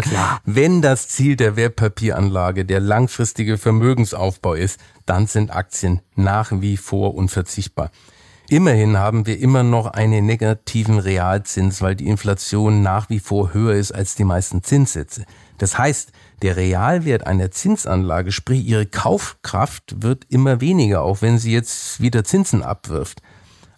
klar. 0.03 0.43
Wenn 0.45 0.83
das 0.83 1.09
Ziel 1.09 1.37
der 1.37 1.57
Wertpapieranlage 1.57 2.67
der 2.67 2.81
langfristige 2.81 3.57
Vermögensaufbau 3.57 4.53
ist, 4.53 4.79
dann 5.07 5.27
sind 5.27 5.57
Aktien 5.57 6.03
nach 6.17 6.53
wie 6.53 6.77
vor 6.77 7.15
unverzichtbar. 7.15 7.91
Immerhin 8.51 8.99
haben 8.99 9.27
wir 9.27 9.39
immer 9.39 9.63
noch 9.63 9.87
einen 9.87 10.27
negativen 10.27 10.99
Realzins, 10.99 11.83
weil 11.83 11.95
die 11.95 12.09
Inflation 12.09 12.83
nach 12.83 13.09
wie 13.09 13.21
vor 13.21 13.55
höher 13.55 13.75
ist 13.75 13.93
als 13.93 14.17
die 14.17 14.25
meisten 14.25 14.65
Zinssätze. 14.65 15.25
Das 15.59 15.79
heißt, 15.79 16.11
der 16.43 16.57
Realwert 16.57 17.29
einer 17.29 17.53
Zinsanlage, 17.53 18.33
sprich 18.33 18.67
ihre 18.67 18.87
Kaufkraft, 18.87 20.03
wird 20.03 20.27
immer 20.31 20.61
weniger, 20.61 21.03
auch 21.03 21.23
wenn 21.23 21.39
sie 21.39 21.53
jetzt 21.53 22.01
wieder 22.01 22.25
Zinsen 22.25 22.65
abwirft. 22.65 23.23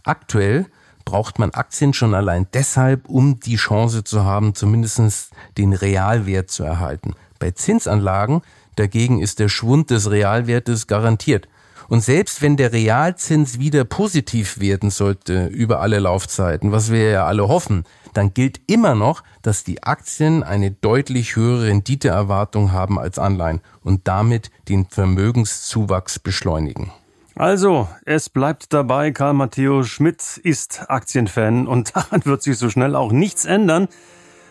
Aktuell 0.05 0.65
braucht 1.05 1.39
man 1.39 1.51
Aktien 1.51 1.93
schon 1.93 2.15
allein 2.15 2.47
deshalb, 2.55 3.11
um 3.11 3.41
die 3.41 3.57
Chance 3.57 4.05
zu 4.05 4.25
haben, 4.25 4.55
zumindest 4.55 5.33
den 5.59 5.75
Realwert 5.75 6.51
zu 6.51 6.65
erhalten. 6.65 7.13
Bei 7.39 7.51
Zinsanlagen 7.51 8.41
dagegen 8.77 9.21
ist 9.21 9.39
der 9.39 9.51
Schwund 9.51 9.91
des 9.91 10.11
Realwertes 10.11 10.87
garantiert. 10.87 11.47
Und 11.93 12.01
selbst 12.01 12.41
wenn 12.41 12.57
der 12.57 12.73
Realzins 12.73 13.59
wieder 13.59 13.85
positiv 13.85 14.61
werden 14.61 14.89
sollte 14.89 15.49
über 15.49 15.81
alle 15.81 15.99
Laufzeiten, 15.99 16.73
was 16.73 16.91
wir 16.91 17.11
ja 17.11 17.27
alle 17.27 17.49
hoffen, 17.49 17.85
dann 18.15 18.33
gilt 18.33 18.63
immer 18.67 18.95
noch, 18.95 19.23
dass 19.43 19.63
die 19.63 19.83
Aktien 19.83 20.43
eine 20.43 20.71
deutlich 20.71 21.37
höhere 21.37 21.67
Renditeerwartung 21.67 22.73
haben 22.73 22.99
als 22.99 23.19
Anleihen 23.19 23.61
und 23.83 24.09
damit 24.09 24.51
den 24.71 24.87
Vermögenszuwachs 24.87 26.19
beschleunigen. 26.19 26.91
Also, 27.35 27.87
es 28.07 28.31
bleibt 28.31 28.73
dabei, 28.73 29.11
Karl 29.11 29.35
Matteo 29.35 29.83
Schmidt 29.83 30.41
ist 30.43 30.87
Aktienfan 30.89 31.67
und 31.67 31.95
daran 31.95 32.25
wird 32.25 32.43
sich 32.43 32.57
so 32.57 32.71
schnell 32.71 32.97
auch 32.97 33.13
nichts 33.13 33.45
ändern. 33.45 33.87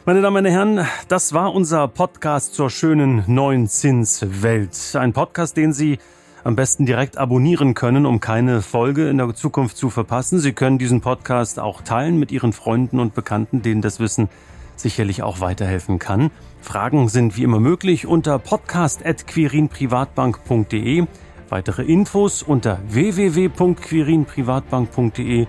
Meine 0.06 0.22
Damen 0.22 0.46
und 0.46 0.52
Herren, 0.52 0.86
das 1.08 1.34
war 1.34 1.56
unser 1.56 1.88
Podcast 1.88 2.54
zur 2.54 2.70
schönen 2.70 3.24
neuen 3.26 3.68
Zinswelt. 3.68 4.96
Ein 4.96 5.14
Podcast, 5.14 5.58
den 5.58 5.74
Sie 5.74 5.98
am 6.44 6.56
besten 6.56 6.86
direkt 6.86 7.18
abonnieren 7.18 7.74
können, 7.74 8.06
um 8.06 8.20
keine 8.20 8.62
Folge 8.62 9.10
in 9.10 9.18
der 9.18 9.34
Zukunft 9.34 9.78
zu 9.78 9.90
verpassen. 9.90 10.38
Sie 10.40 10.52
können 10.54 10.78
diesen 10.78 11.02
Podcast 11.02 11.60
auch 11.60 11.82
teilen 11.82 12.20
mit 12.20 12.32
Ihren 12.32 12.54
Freunden 12.54 13.00
und 13.00 13.16
Bekannten, 13.16 13.62
denen 13.62 13.82
das 13.82 14.00
Wissen 14.00 14.30
sicherlich 14.76 15.24
auch 15.24 15.40
weiterhelfen 15.40 15.98
kann. 16.00 16.32
Fragen 16.62 17.08
sind 17.10 17.38
wie 17.38 17.44
immer 17.44 17.60
möglich 17.60 18.08
unter 18.08 18.40
podcast.quirinprivatbank.de. 18.40 21.06
Weitere 21.50 21.84
Infos 21.84 22.42
unter 22.44 22.80
www.quirinprivatbank.de. 22.88 25.48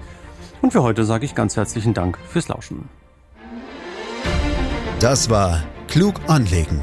Und 0.61 0.72
für 0.72 0.83
heute 0.83 1.05
sage 1.05 1.24
ich 1.24 1.35
ganz 1.35 1.57
herzlichen 1.57 1.94
Dank 1.94 2.18
fürs 2.28 2.48
Lauschen. 2.48 2.90
Das 5.00 5.31
war 5.31 5.62
Klug 5.88 6.20
anlegen 6.28 6.83